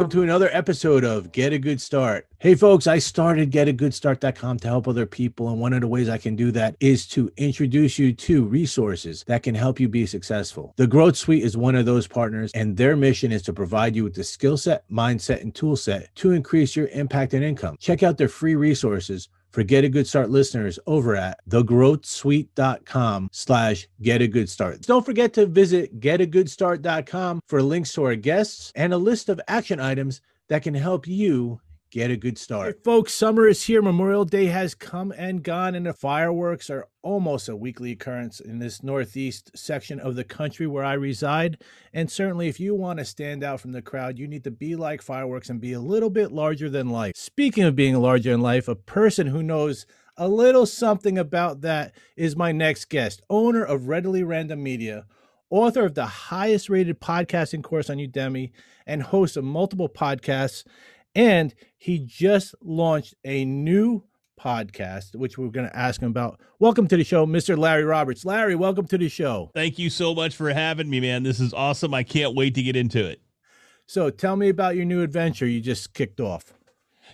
welcome 0.00 0.18
to 0.18 0.22
another 0.22 0.48
episode 0.50 1.04
of 1.04 1.30
Get 1.30 1.52
a 1.52 1.58
Good 1.58 1.78
Start. 1.78 2.26
Hey, 2.38 2.54
folks, 2.54 2.86
I 2.86 2.98
started 2.98 3.50
getagoodstart.com 3.50 4.58
to 4.60 4.66
help 4.66 4.88
other 4.88 5.04
people. 5.04 5.50
And 5.50 5.60
one 5.60 5.74
of 5.74 5.82
the 5.82 5.88
ways 5.88 6.08
I 6.08 6.16
can 6.16 6.36
do 6.36 6.50
that 6.52 6.74
is 6.80 7.06
to 7.08 7.30
introduce 7.36 7.98
you 7.98 8.14
to 8.14 8.42
resources 8.42 9.24
that 9.26 9.42
can 9.42 9.54
help 9.54 9.78
you 9.78 9.90
be 9.90 10.06
successful. 10.06 10.72
The 10.78 10.86
Growth 10.86 11.18
Suite 11.18 11.44
is 11.44 11.54
one 11.54 11.74
of 11.74 11.84
those 11.84 12.06
partners, 12.06 12.50
and 12.54 12.78
their 12.78 12.96
mission 12.96 13.30
is 13.30 13.42
to 13.42 13.52
provide 13.52 13.94
you 13.94 14.04
with 14.04 14.14
the 14.14 14.24
skill 14.24 14.56
set, 14.56 14.88
mindset, 14.88 15.42
and 15.42 15.54
tool 15.54 15.76
set 15.76 16.08
to 16.14 16.32
increase 16.32 16.74
your 16.74 16.88
impact 16.94 17.34
and 17.34 17.44
income. 17.44 17.76
Check 17.78 18.02
out 18.02 18.16
their 18.16 18.28
free 18.28 18.54
resources 18.54 19.28
for 19.50 19.62
Get 19.62 19.84
a 19.84 19.88
Good 19.88 20.06
Start 20.06 20.30
listeners 20.30 20.78
over 20.86 21.16
at 21.16 21.38
thegrowthsuite.com 21.48 23.28
slash 23.32 23.88
get 24.02 24.22
a 24.22 24.28
good 24.28 24.48
start. 24.48 24.82
Don't 24.82 25.04
forget 25.04 25.32
to 25.34 25.46
visit 25.46 26.00
getagoodstart.com 26.00 27.40
for 27.46 27.62
links 27.62 27.92
to 27.94 28.04
our 28.04 28.16
guests 28.16 28.72
and 28.74 28.92
a 28.92 28.98
list 28.98 29.28
of 29.28 29.40
action 29.48 29.80
items 29.80 30.20
that 30.48 30.62
can 30.62 30.74
help 30.74 31.06
you 31.06 31.60
get 31.90 32.10
a 32.10 32.16
good 32.16 32.38
start. 32.38 32.84
Folks, 32.84 33.12
summer 33.12 33.46
is 33.46 33.64
here. 33.64 33.82
Memorial 33.82 34.24
Day 34.24 34.46
has 34.46 34.74
come 34.74 35.12
and 35.16 35.42
gone, 35.42 35.74
and 35.74 35.86
the 35.86 35.92
fireworks 35.92 36.70
are 36.70 36.88
almost 37.02 37.48
a 37.48 37.56
weekly 37.56 37.92
occurrence 37.92 38.40
in 38.40 38.58
this 38.58 38.82
northeast 38.82 39.50
section 39.54 39.98
of 39.98 40.14
the 40.14 40.24
country 40.24 40.66
where 40.66 40.84
I 40.84 40.92
reside. 40.92 41.62
And 41.92 42.10
certainly, 42.10 42.48
if 42.48 42.60
you 42.60 42.74
want 42.74 42.98
to 42.98 43.04
stand 43.04 43.42
out 43.42 43.60
from 43.60 43.72
the 43.72 43.82
crowd, 43.82 44.18
you 44.18 44.28
need 44.28 44.44
to 44.44 44.50
be 44.50 44.76
like 44.76 45.02
fireworks 45.02 45.50
and 45.50 45.60
be 45.60 45.72
a 45.72 45.80
little 45.80 46.10
bit 46.10 46.32
larger 46.32 46.70
than 46.70 46.90
life. 46.90 47.16
Speaking 47.16 47.64
of 47.64 47.76
being 47.76 47.96
larger 47.96 48.30
than 48.30 48.40
life, 48.40 48.68
a 48.68 48.76
person 48.76 49.26
who 49.26 49.42
knows 49.42 49.86
a 50.16 50.28
little 50.28 50.66
something 50.66 51.18
about 51.18 51.62
that 51.62 51.94
is 52.16 52.36
my 52.36 52.52
next 52.52 52.86
guest, 52.88 53.22
owner 53.28 53.64
of 53.64 53.88
Readily 53.88 54.22
Random 54.22 54.62
Media 54.62 55.06
author 55.50 55.84
of 55.84 55.94
the 55.94 56.06
highest 56.06 56.70
rated 56.70 57.00
podcasting 57.00 57.62
course 57.62 57.90
on 57.90 57.98
Udemy, 57.98 58.52
and 58.86 59.02
host 59.02 59.36
of 59.36 59.44
multiple 59.44 59.88
podcasts 59.88 60.64
and 61.14 61.54
he 61.78 61.98
just 61.98 62.54
launched 62.62 63.14
a 63.24 63.44
new 63.44 64.02
podcast, 64.38 65.14
which 65.14 65.36
we're 65.36 65.48
going 65.48 65.68
to 65.68 65.76
ask 65.76 66.00
him 66.00 66.10
about. 66.10 66.40
Welcome 66.58 66.86
to 66.88 66.96
the 66.96 67.04
show, 67.04 67.26
Mr. 67.26 67.58
Larry 67.58 67.84
Roberts. 67.84 68.24
Larry, 68.24 68.54
welcome 68.54 68.86
to 68.88 68.98
the 68.98 69.08
show. 69.08 69.50
Thank 69.54 69.78
you 69.78 69.90
so 69.90 70.14
much 70.14 70.34
for 70.34 70.52
having 70.52 70.88
me, 70.88 71.00
man. 71.00 71.22
This 71.22 71.40
is 71.40 71.52
awesome. 71.52 71.92
I 71.94 72.02
can't 72.02 72.34
wait 72.34 72.54
to 72.54 72.62
get 72.62 72.76
into 72.76 73.04
it. 73.04 73.20
So 73.86 74.08
tell 74.08 74.36
me 74.36 74.48
about 74.48 74.76
your 74.76 74.84
new 74.84 75.02
adventure 75.02 75.46
you 75.46 75.60
just 75.60 75.94
kicked 75.94 76.20
off. 76.20 76.54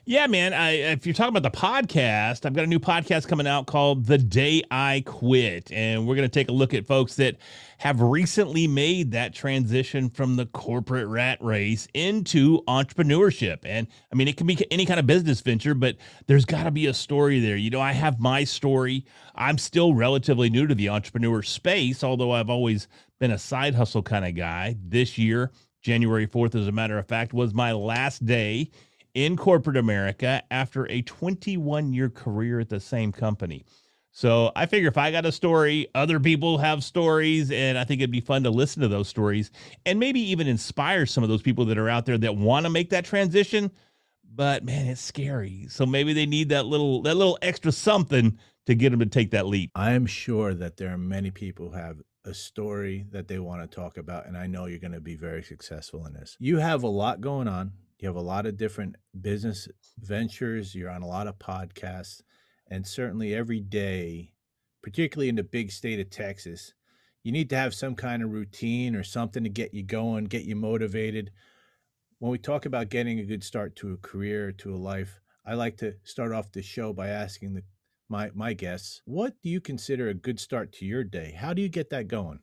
Yeah, 0.04 0.26
man. 0.26 0.52
I, 0.52 0.70
if 0.92 1.06
you're 1.06 1.14
talking 1.14 1.36
about 1.36 1.50
the 1.50 1.56
podcast, 1.56 2.46
I've 2.46 2.54
got 2.54 2.64
a 2.64 2.68
new 2.68 2.78
podcast 2.78 3.28
coming 3.28 3.46
out 3.46 3.66
called 3.66 4.06
The 4.06 4.18
Day 4.18 4.62
I 4.70 5.02
Quit. 5.06 5.72
And 5.72 6.06
we're 6.06 6.14
going 6.14 6.28
to 6.28 6.32
take 6.32 6.48
a 6.48 6.52
look 6.52 6.74
at 6.74 6.86
folks 6.86 7.16
that 7.16 7.36
have 7.78 8.00
recently 8.00 8.66
made 8.66 9.12
that 9.12 9.34
transition 9.34 10.08
from 10.10 10.36
the 10.36 10.46
corporate 10.46 11.08
rat 11.08 11.38
race 11.40 11.88
into 11.94 12.62
entrepreneurship. 12.68 13.58
And 13.64 13.86
I 14.12 14.16
mean, 14.16 14.28
it 14.28 14.36
can 14.36 14.46
be 14.46 14.64
any 14.70 14.86
kind 14.86 15.00
of 15.00 15.06
business 15.06 15.40
venture, 15.40 15.74
but 15.74 15.96
there's 16.26 16.44
got 16.44 16.64
to 16.64 16.70
be 16.70 16.86
a 16.86 16.94
story 16.94 17.40
there. 17.40 17.56
You 17.56 17.70
know, 17.70 17.80
I 17.80 17.92
have 17.92 18.20
my 18.20 18.44
story. 18.44 19.04
I'm 19.34 19.58
still 19.58 19.94
relatively 19.94 20.50
new 20.50 20.66
to 20.66 20.74
the 20.74 20.88
entrepreneur 20.88 21.42
space, 21.42 22.04
although 22.04 22.32
I've 22.32 22.50
always 22.50 22.88
been 23.18 23.30
a 23.30 23.38
side 23.38 23.74
hustle 23.74 24.02
kind 24.02 24.24
of 24.24 24.34
guy. 24.34 24.76
This 24.82 25.18
year, 25.18 25.50
January 25.82 26.26
4th, 26.26 26.54
as 26.54 26.66
a 26.66 26.72
matter 26.72 26.98
of 26.98 27.06
fact, 27.06 27.32
was 27.32 27.54
my 27.54 27.72
last 27.72 28.24
day 28.26 28.70
in 29.16 29.34
corporate 29.34 29.78
America 29.78 30.42
after 30.50 30.86
a 30.90 31.00
21 31.00 31.94
year 31.94 32.10
career 32.10 32.60
at 32.60 32.68
the 32.68 32.78
same 32.78 33.10
company. 33.10 33.64
So 34.12 34.52
I 34.54 34.66
figure 34.66 34.88
if 34.88 34.98
I 34.98 35.10
got 35.10 35.24
a 35.24 35.32
story, 35.32 35.88
other 35.94 36.20
people 36.20 36.58
have 36.58 36.84
stories, 36.84 37.50
and 37.50 37.78
I 37.78 37.84
think 37.84 38.00
it'd 38.00 38.10
be 38.10 38.20
fun 38.20 38.42
to 38.44 38.50
listen 38.50 38.82
to 38.82 38.88
those 38.88 39.08
stories 39.08 39.50
and 39.86 39.98
maybe 39.98 40.20
even 40.20 40.46
inspire 40.46 41.06
some 41.06 41.24
of 41.24 41.30
those 41.30 41.40
people 41.40 41.64
that 41.66 41.78
are 41.78 41.88
out 41.88 42.04
there 42.04 42.18
that 42.18 42.36
want 42.36 42.66
to 42.66 42.70
make 42.70 42.90
that 42.90 43.06
transition. 43.06 43.70
But 44.34 44.64
man, 44.64 44.86
it's 44.86 45.00
scary. 45.00 45.66
So 45.70 45.86
maybe 45.86 46.12
they 46.12 46.26
need 46.26 46.50
that 46.50 46.66
little 46.66 47.00
that 47.02 47.16
little 47.16 47.38
extra 47.40 47.72
something 47.72 48.38
to 48.66 48.74
get 48.74 48.90
them 48.90 49.00
to 49.00 49.06
take 49.06 49.30
that 49.30 49.46
leap. 49.46 49.70
I 49.74 49.92
am 49.92 50.04
sure 50.04 50.52
that 50.52 50.76
there 50.76 50.92
are 50.92 50.98
many 50.98 51.30
people 51.30 51.70
who 51.70 51.78
have 51.78 52.02
a 52.26 52.34
story 52.34 53.06
that 53.12 53.28
they 53.28 53.38
want 53.38 53.62
to 53.62 53.74
talk 53.74 53.96
about, 53.96 54.26
and 54.26 54.36
I 54.36 54.46
know 54.46 54.66
you're 54.66 54.78
going 54.78 54.92
to 54.92 55.00
be 55.00 55.16
very 55.16 55.42
successful 55.42 56.04
in 56.04 56.12
this. 56.12 56.36
You 56.38 56.58
have 56.58 56.82
a 56.82 56.88
lot 56.88 57.22
going 57.22 57.48
on. 57.48 57.72
You 57.98 58.08
have 58.08 58.16
a 58.16 58.20
lot 58.20 58.46
of 58.46 58.56
different 58.56 58.96
business 59.18 59.68
ventures. 59.98 60.74
You're 60.74 60.90
on 60.90 61.02
a 61.02 61.06
lot 61.06 61.26
of 61.26 61.38
podcasts. 61.38 62.20
And 62.70 62.86
certainly 62.86 63.34
every 63.34 63.60
day, 63.60 64.32
particularly 64.82 65.28
in 65.28 65.36
the 65.36 65.42
big 65.42 65.70
state 65.70 66.00
of 66.00 66.10
Texas, 66.10 66.74
you 67.22 67.32
need 67.32 67.50
to 67.50 67.56
have 67.56 67.74
some 67.74 67.94
kind 67.94 68.22
of 68.22 68.32
routine 68.32 68.94
or 68.94 69.02
something 69.02 69.42
to 69.42 69.48
get 69.50 69.74
you 69.74 69.82
going, 69.82 70.24
get 70.24 70.44
you 70.44 70.56
motivated. 70.56 71.30
When 72.18 72.30
we 72.30 72.38
talk 72.38 72.66
about 72.66 72.90
getting 72.90 73.18
a 73.18 73.24
good 73.24 73.42
start 73.42 73.76
to 73.76 73.92
a 73.92 73.96
career, 73.96 74.52
to 74.52 74.74
a 74.74 74.76
life, 74.76 75.20
I 75.44 75.54
like 75.54 75.76
to 75.78 75.94
start 76.04 76.32
off 76.32 76.52
the 76.52 76.62
show 76.62 76.92
by 76.92 77.08
asking 77.08 77.54
the, 77.54 77.62
my, 78.08 78.30
my 78.34 78.52
guests, 78.52 79.02
what 79.06 79.34
do 79.42 79.48
you 79.48 79.60
consider 79.60 80.08
a 80.08 80.14
good 80.14 80.38
start 80.38 80.72
to 80.74 80.84
your 80.84 81.02
day? 81.02 81.34
How 81.36 81.54
do 81.54 81.62
you 81.62 81.68
get 81.68 81.90
that 81.90 82.08
going? 82.08 82.40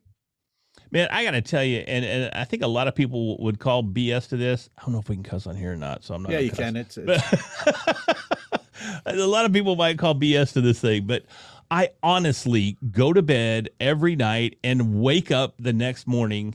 Man, 0.90 1.08
I 1.10 1.24
got 1.24 1.32
to 1.32 1.42
tell 1.42 1.64
you, 1.64 1.78
and, 1.78 2.04
and 2.04 2.34
I 2.34 2.44
think 2.44 2.62
a 2.62 2.68
lot 2.68 2.88
of 2.88 2.94
people 2.94 3.36
would 3.38 3.58
call 3.58 3.82
BS 3.82 4.28
to 4.28 4.36
this. 4.36 4.68
I 4.78 4.82
don't 4.82 4.92
know 4.92 5.00
if 5.00 5.08
we 5.08 5.16
can 5.16 5.24
cuss 5.24 5.46
on 5.46 5.56
here 5.56 5.72
or 5.72 5.76
not, 5.76 6.04
so 6.04 6.14
I'm 6.14 6.22
not. 6.22 6.32
Yeah, 6.32 6.38
you 6.38 6.50
cuss. 6.50 6.58
can. 6.58 6.76
It's, 6.76 6.98
it's... 6.98 7.22
a 9.06 9.26
lot 9.26 9.44
of 9.44 9.52
people 9.52 9.76
might 9.76 9.98
call 9.98 10.14
BS 10.14 10.52
to 10.52 10.60
this 10.60 10.80
thing, 10.80 11.06
but 11.06 11.24
I 11.70 11.90
honestly 12.02 12.76
go 12.92 13.12
to 13.12 13.22
bed 13.22 13.70
every 13.80 14.16
night 14.16 14.58
and 14.62 15.00
wake 15.00 15.30
up 15.30 15.54
the 15.58 15.72
next 15.72 16.06
morning 16.06 16.54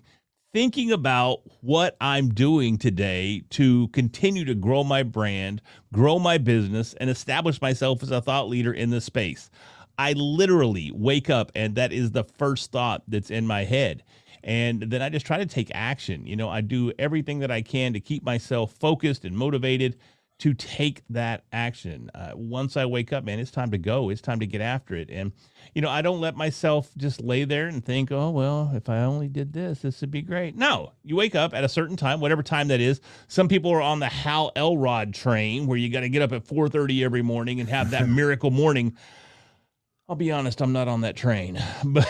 thinking 0.54 0.92
about 0.92 1.42
what 1.62 1.96
I'm 2.02 2.30
doing 2.30 2.78
today 2.78 3.44
to 3.52 3.88
continue 3.90 4.46
to 4.46 4.56
grow 4.56 4.84
my 4.84 5.04
brand, 5.04 5.62
grow 5.94 6.20
my 6.20 6.38
business, 6.38 6.94
and 6.96 7.10
establish 7.10 7.62
myself 7.62 8.02
as 8.02 8.12
a 8.12 8.22
thought 8.22 8.50
leader 8.50 8.74
in 8.74 8.90
this 8.90 9.06
space. 9.06 9.50
I 10.00 10.14
literally 10.14 10.92
wake 10.96 11.30
up 11.30 11.52
and 11.56 11.76
that 11.76 11.92
is 11.92 12.12
the 12.12 12.24
first 12.24 12.72
thought 12.72 13.04
that's 13.10 13.30
in 13.30 13.46
my 13.46 13.66
head. 13.66 14.04
And 14.42 14.82
then 14.82 15.02
I 15.02 15.10
just 15.10 15.26
try 15.26 15.40
to 15.40 15.46
take 15.46 15.70
action. 15.76 16.26
You 16.26 16.38
know, 16.38 16.48
I 16.48 16.62
do 16.62 16.94
everything 16.98 17.40
that 17.40 17.52
I 17.52 17.62
can 17.62 17.92
to 17.92 18.00
keep 18.00 18.24
myself 18.24 18.74
focused 18.80 19.26
and 19.26 19.38
motivated 19.38 19.98
to 20.38 20.54
take 20.54 21.04
that 21.10 21.44
action. 21.52 22.10
Uh, 22.16 22.32
once 22.34 22.78
I 22.78 22.86
wake 22.86 23.12
up, 23.12 23.26
man, 23.26 23.40
it's 23.40 23.52
time 23.52 23.72
to 23.72 23.78
go. 23.78 24.10
It's 24.10 24.22
time 24.22 24.40
to 24.40 24.48
get 24.48 24.62
after 24.62 24.96
it. 24.96 25.10
And, 25.10 25.34
you 25.76 25.82
know, 25.82 25.90
I 25.90 26.02
don't 26.02 26.22
let 26.22 26.38
myself 26.38 26.90
just 26.96 27.20
lay 27.20 27.44
there 27.44 27.68
and 27.68 27.84
think, 27.84 28.10
oh, 28.10 28.30
well, 28.30 28.72
if 28.74 28.88
I 28.88 29.00
only 29.00 29.28
did 29.28 29.52
this, 29.52 29.82
this 29.82 30.00
would 30.00 30.12
be 30.12 30.22
great. 30.22 30.56
No, 30.56 30.94
you 31.04 31.18
wake 31.18 31.36
up 31.36 31.54
at 31.54 31.66
a 31.66 31.70
certain 31.70 31.98
time, 31.98 32.22
whatever 32.22 32.42
time 32.42 32.70
that 32.70 32.80
is. 32.80 33.02
Some 33.28 33.50
people 33.50 33.70
are 33.72 33.82
on 33.82 34.00
the 34.00 34.08
Hal 34.08 34.54
Elrod 34.56 35.14
train 35.14 35.68
where 35.68 35.78
you 35.78 35.90
got 35.90 36.02
to 36.02 36.10
get 36.10 36.22
up 36.22 36.32
at 36.32 36.48
4.30 36.48 37.04
every 37.04 37.22
morning 37.22 37.60
and 37.60 37.68
have 37.68 37.92
that 37.92 38.08
miracle 38.10 38.50
morning. 38.50 38.96
I'll 40.10 40.16
be 40.16 40.32
honest, 40.32 40.60
I'm 40.60 40.74
not 40.74 40.88
on 40.88 41.02
that 41.02 41.16
train, 41.16 41.64
but 41.84 42.08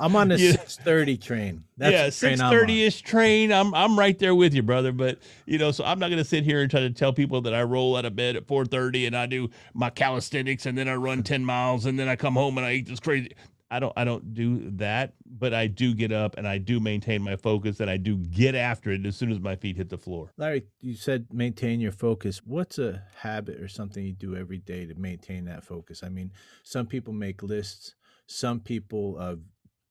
I'm 0.00 0.16
on 0.16 0.28
the 0.28 0.36
yeah. 0.38 0.52
6:30 0.52 1.20
train. 1.20 1.64
That's 1.76 2.22
yeah, 2.22 2.30
6:30 2.30 2.86
ish 2.86 3.02
train. 3.02 3.52
I'm 3.52 3.74
I'm 3.74 3.98
right 3.98 4.18
there 4.18 4.34
with 4.34 4.54
you, 4.54 4.62
brother. 4.62 4.90
But 4.90 5.18
you 5.44 5.58
know, 5.58 5.70
so 5.70 5.84
I'm 5.84 5.98
not 5.98 6.08
going 6.08 6.22
to 6.22 6.24
sit 6.28 6.44
here 6.44 6.62
and 6.62 6.70
try 6.70 6.80
to 6.80 6.90
tell 6.90 7.12
people 7.12 7.42
that 7.42 7.54
I 7.54 7.62
roll 7.62 7.96
out 7.96 8.06
of 8.06 8.16
bed 8.16 8.36
at 8.36 8.46
4:30 8.46 9.06
and 9.06 9.14
I 9.14 9.26
do 9.26 9.50
my 9.74 9.90
calisthenics 9.90 10.64
and 10.64 10.78
then 10.78 10.88
I 10.88 10.94
run 10.94 11.22
10 11.24 11.44
miles 11.44 11.84
and 11.84 11.98
then 11.98 12.08
I 12.08 12.16
come 12.16 12.34
home 12.34 12.56
and 12.56 12.66
I 12.66 12.72
eat 12.72 12.86
this 12.86 13.00
crazy. 13.00 13.34
I 13.74 13.80
don't 13.80 13.92
I 13.96 14.04
don't 14.04 14.34
do 14.34 14.70
that, 14.76 15.14
but 15.26 15.52
I 15.52 15.66
do 15.66 15.94
get 15.94 16.12
up 16.12 16.38
and 16.38 16.46
I 16.46 16.58
do 16.58 16.78
maintain 16.78 17.22
my 17.22 17.34
focus 17.34 17.80
and 17.80 17.90
I 17.90 17.96
do 17.96 18.16
get 18.16 18.54
after 18.54 18.92
it 18.92 19.04
as 19.04 19.16
soon 19.16 19.32
as 19.32 19.40
my 19.40 19.56
feet 19.56 19.76
hit 19.76 19.88
the 19.88 19.98
floor. 19.98 20.30
Larry, 20.36 20.66
you 20.80 20.94
said 20.94 21.26
maintain 21.32 21.80
your 21.80 21.90
focus. 21.90 22.40
What's 22.44 22.78
a 22.78 23.02
habit 23.16 23.60
or 23.60 23.66
something 23.66 24.04
you 24.04 24.12
do 24.12 24.36
every 24.36 24.58
day 24.58 24.86
to 24.86 24.94
maintain 24.94 25.46
that 25.46 25.64
focus? 25.64 26.04
I 26.04 26.08
mean, 26.08 26.30
some 26.62 26.86
people 26.86 27.12
make 27.12 27.42
lists, 27.42 27.96
some 28.28 28.60
people 28.60 29.16
uh, 29.18 29.34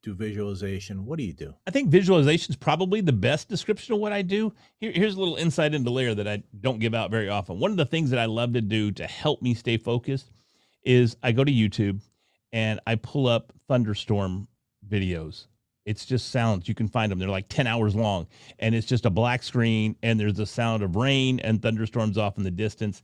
do 0.01 0.13
visualization. 0.13 1.05
What 1.05 1.17
do 1.17 1.25
you 1.25 1.33
do? 1.33 1.53
I 1.67 1.71
think 1.71 1.89
visualization 1.89 2.53
is 2.53 2.55
probably 2.55 3.01
the 3.01 3.11
best 3.11 3.49
description 3.49 3.95
of 3.95 3.99
what 3.99 4.13
I 4.13 4.21
do. 4.21 4.53
Here, 4.77 4.93
here's 4.93 5.15
a 5.15 5.19
little 5.19 5.35
insight 5.35 5.73
into 5.73 5.89
Larry 5.89 6.13
that 6.13 6.27
I 6.27 6.41
don't 6.61 6.79
give 6.79 6.93
out 6.93 7.11
very 7.11 7.27
often. 7.27 7.59
One 7.59 7.71
of 7.71 7.77
the 7.77 7.85
things 7.85 8.11
that 8.11 8.19
I 8.19 8.27
love 8.27 8.53
to 8.53 8.61
do 8.61 8.91
to 8.93 9.05
help 9.05 9.41
me 9.41 9.53
stay 9.53 9.75
focused 9.75 10.31
is 10.85 11.17
I 11.21 11.33
go 11.33 11.43
to 11.43 11.51
YouTube 11.51 11.99
and 12.53 12.79
I 12.85 12.95
pull 12.95 13.27
up 13.27 13.51
thunderstorm 13.73 14.47
videos. 14.87 15.47
It's 15.87 16.05
just 16.05 16.29
sounds. 16.29 16.67
You 16.67 16.75
can 16.75 16.87
find 16.87 17.11
them. 17.11 17.17
They're 17.17 17.27
like 17.27 17.49
10 17.49 17.65
hours 17.65 17.95
long. 17.95 18.27
And 18.59 18.75
it's 18.75 18.85
just 18.85 19.07
a 19.07 19.09
black 19.09 19.41
screen, 19.41 19.95
and 20.03 20.19
there's 20.19 20.35
the 20.35 20.45
sound 20.45 20.83
of 20.83 20.95
rain 20.95 21.39
and 21.39 21.59
thunderstorms 21.59 22.19
off 22.19 22.37
in 22.37 22.43
the 22.43 22.51
distance. 22.51 23.01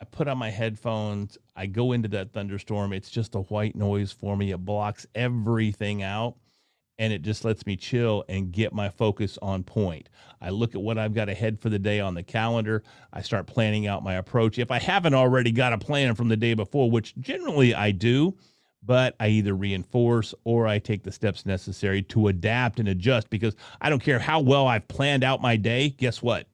I 0.00 0.06
put 0.06 0.26
on 0.26 0.38
my 0.38 0.48
headphones. 0.48 1.36
I 1.54 1.66
go 1.66 1.92
into 1.92 2.08
that 2.08 2.32
thunderstorm. 2.32 2.94
It's 2.94 3.10
just 3.10 3.34
a 3.34 3.40
white 3.40 3.76
noise 3.76 4.10
for 4.10 4.34
me. 4.34 4.50
It 4.50 4.64
blocks 4.64 5.06
everything 5.14 6.02
out 6.02 6.36
and 6.98 7.12
it 7.12 7.20
just 7.20 7.44
lets 7.44 7.66
me 7.66 7.76
chill 7.76 8.24
and 8.30 8.50
get 8.50 8.72
my 8.72 8.88
focus 8.88 9.38
on 9.42 9.62
point. 9.62 10.08
I 10.40 10.50
look 10.50 10.74
at 10.74 10.80
what 10.80 10.96
I've 10.96 11.14
got 11.14 11.28
ahead 11.28 11.60
for 11.60 11.68
the 11.68 11.78
day 11.78 12.00
on 12.00 12.14
the 12.14 12.22
calendar. 12.22 12.82
I 13.12 13.20
start 13.20 13.46
planning 13.46 13.86
out 13.86 14.02
my 14.02 14.14
approach. 14.14 14.58
If 14.58 14.70
I 14.70 14.78
haven't 14.78 15.14
already 15.14 15.52
got 15.52 15.74
a 15.74 15.78
plan 15.78 16.14
from 16.14 16.28
the 16.28 16.36
day 16.36 16.54
before, 16.54 16.90
which 16.90 17.14
generally 17.18 17.74
I 17.74 17.90
do, 17.90 18.36
but 18.84 19.14
I 19.20 19.28
either 19.28 19.54
reinforce 19.54 20.34
or 20.44 20.66
I 20.66 20.78
take 20.78 21.02
the 21.02 21.12
steps 21.12 21.44
necessary 21.46 22.02
to 22.02 22.28
adapt 22.28 22.80
and 22.80 22.88
adjust 22.88 23.30
because 23.30 23.56
I 23.80 23.90
don't 23.90 24.02
care 24.02 24.18
how 24.18 24.40
well 24.40 24.66
I've 24.66 24.88
planned 24.88 25.24
out 25.24 25.42
my 25.42 25.56
day. 25.56 25.90
Guess 25.90 26.22
what? 26.22 26.46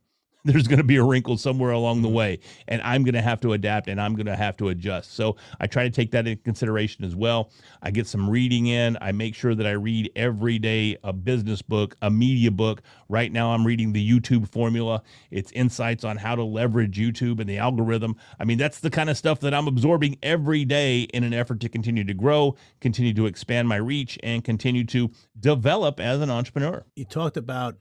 there's 0.47 0.69
going 0.69 0.79
to 0.79 0.85
be 0.85 0.97
a 0.97 1.03
wrinkle 1.03 1.39
somewhere 1.39 1.71
along 1.71 2.03
the 2.03 2.09
mm-hmm. 2.09 2.17
way, 2.17 2.39
and 2.69 2.83
I'm 2.83 3.03
going 3.03 3.15
to 3.15 3.23
have 3.23 3.41
to 3.41 3.55
adapt 3.55 3.89
and 3.89 3.99
I'm 3.99 4.15
going 4.15 4.27
to 4.27 4.37
have 4.37 4.59
to 4.59 4.69
adjust. 4.69 5.15
So 5.15 5.37
I 5.59 5.67
try 5.67 5.85
to 5.85 5.91
take 5.91 6.11
that 6.11 6.27
into 6.27 6.43
consideration 6.43 7.05
as 7.05 7.17
well. 7.17 7.51
I 7.83 7.91
get 7.91 8.07
some 8.07 8.29
reading 8.29 8.67
in. 8.67 8.99
I 9.01 9.13
make 9.13 9.35
sure 9.35 9.55
that 9.55 9.67
I 9.67 9.73
read 9.73 10.11
every 10.15 10.59
day 10.59 10.99
a 11.03 11.15
business 11.15 11.63
book, 11.63 11.97
a 12.03 12.11
media 12.11 12.51
book. 12.51 12.83
Right 13.09 13.33
now, 13.33 13.53
I'm 13.53 13.67
reading 13.67 13.93
the 13.93 14.07
YouTube 14.07 14.47
formula. 14.51 15.03
It's 15.31 15.51
insights 15.53 16.05
on 16.05 16.19
how 16.19 16.35
to 16.35 16.45
leverage 16.45 16.99
YouTube 16.99 17.41
and 17.41 17.49
the 17.49 17.57
algorithm. 17.57 18.17
I 18.39 18.45
mean, 18.45 18.59
that's 18.59 18.81
the 18.81 18.91
kind 18.91 19.09
of 19.09 19.17
stuff 19.17 19.41
that 19.41 19.55
I'm 19.55 19.67
absorbing 19.67 20.19
every 20.23 20.67
day 20.67 21.03
in 21.15 21.25
an 21.25 21.33
effort 21.33 21.61
to 21.61 21.71
continue 21.71 22.05
to 22.05 22.15
grow, 22.15 22.55
continue 22.83 23.15
to 23.15 23.25
expand 23.25 23.67
my 23.67 23.77
reach, 23.77 24.19
and 24.23 24.45
continue 24.45 24.85
to 24.85 25.11
develop 25.41 26.01
as 26.01 26.21
an 26.21 26.29
entrepreneur. 26.29 26.85
You 26.97 27.07
talked 27.07 27.39
about 27.39 27.77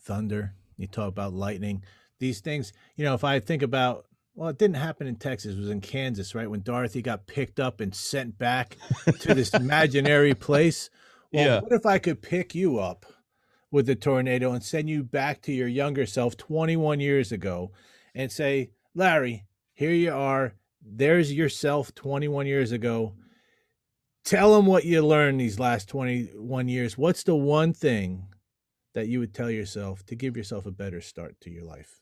thunder 0.00 0.54
you 0.78 0.86
talk 0.86 1.08
about 1.08 1.34
lightning. 1.34 1.82
These 2.18 2.40
things, 2.40 2.72
you 2.96 3.04
know, 3.04 3.14
if 3.14 3.24
I 3.24 3.40
think 3.40 3.62
about, 3.62 4.06
well, 4.34 4.48
it 4.48 4.58
didn't 4.58 4.76
happen 4.76 5.06
in 5.06 5.16
Texas. 5.16 5.54
It 5.54 5.58
was 5.58 5.68
in 5.68 5.80
Kansas, 5.80 6.34
right? 6.34 6.48
When 6.48 6.62
Dorothy 6.62 7.02
got 7.02 7.26
picked 7.26 7.60
up 7.60 7.80
and 7.80 7.94
sent 7.94 8.38
back 8.38 8.76
to 9.20 9.34
this 9.34 9.50
imaginary 9.54 10.34
place. 10.34 10.90
Well, 11.32 11.44
yeah. 11.44 11.60
what 11.60 11.72
if 11.72 11.84
I 11.84 11.98
could 11.98 12.22
pick 12.22 12.54
you 12.54 12.78
up 12.78 13.04
with 13.70 13.86
the 13.86 13.94
tornado 13.94 14.52
and 14.52 14.62
send 14.62 14.88
you 14.88 15.02
back 15.02 15.42
to 15.42 15.52
your 15.52 15.68
younger 15.68 16.06
self 16.06 16.36
21 16.36 17.00
years 17.00 17.32
ago 17.32 17.72
and 18.14 18.32
say, 18.32 18.70
Larry, 18.94 19.44
here 19.74 19.92
you 19.92 20.12
are. 20.12 20.54
There's 20.80 21.32
yourself 21.32 21.94
21 21.94 22.46
years 22.46 22.72
ago. 22.72 23.14
Tell 24.24 24.54
them 24.54 24.66
what 24.66 24.84
you 24.84 25.04
learned 25.04 25.40
these 25.40 25.58
last 25.58 25.88
21 25.88 26.68
years. 26.68 26.96
What's 26.96 27.22
the 27.22 27.34
one 27.34 27.72
thing 27.72 28.26
that 28.98 29.06
you 29.06 29.20
would 29.20 29.32
tell 29.32 29.50
yourself 29.50 30.04
to 30.06 30.16
give 30.16 30.36
yourself 30.36 30.66
a 30.66 30.72
better 30.72 31.00
start 31.00 31.36
to 31.42 31.50
your 31.50 31.64
life? 31.64 32.00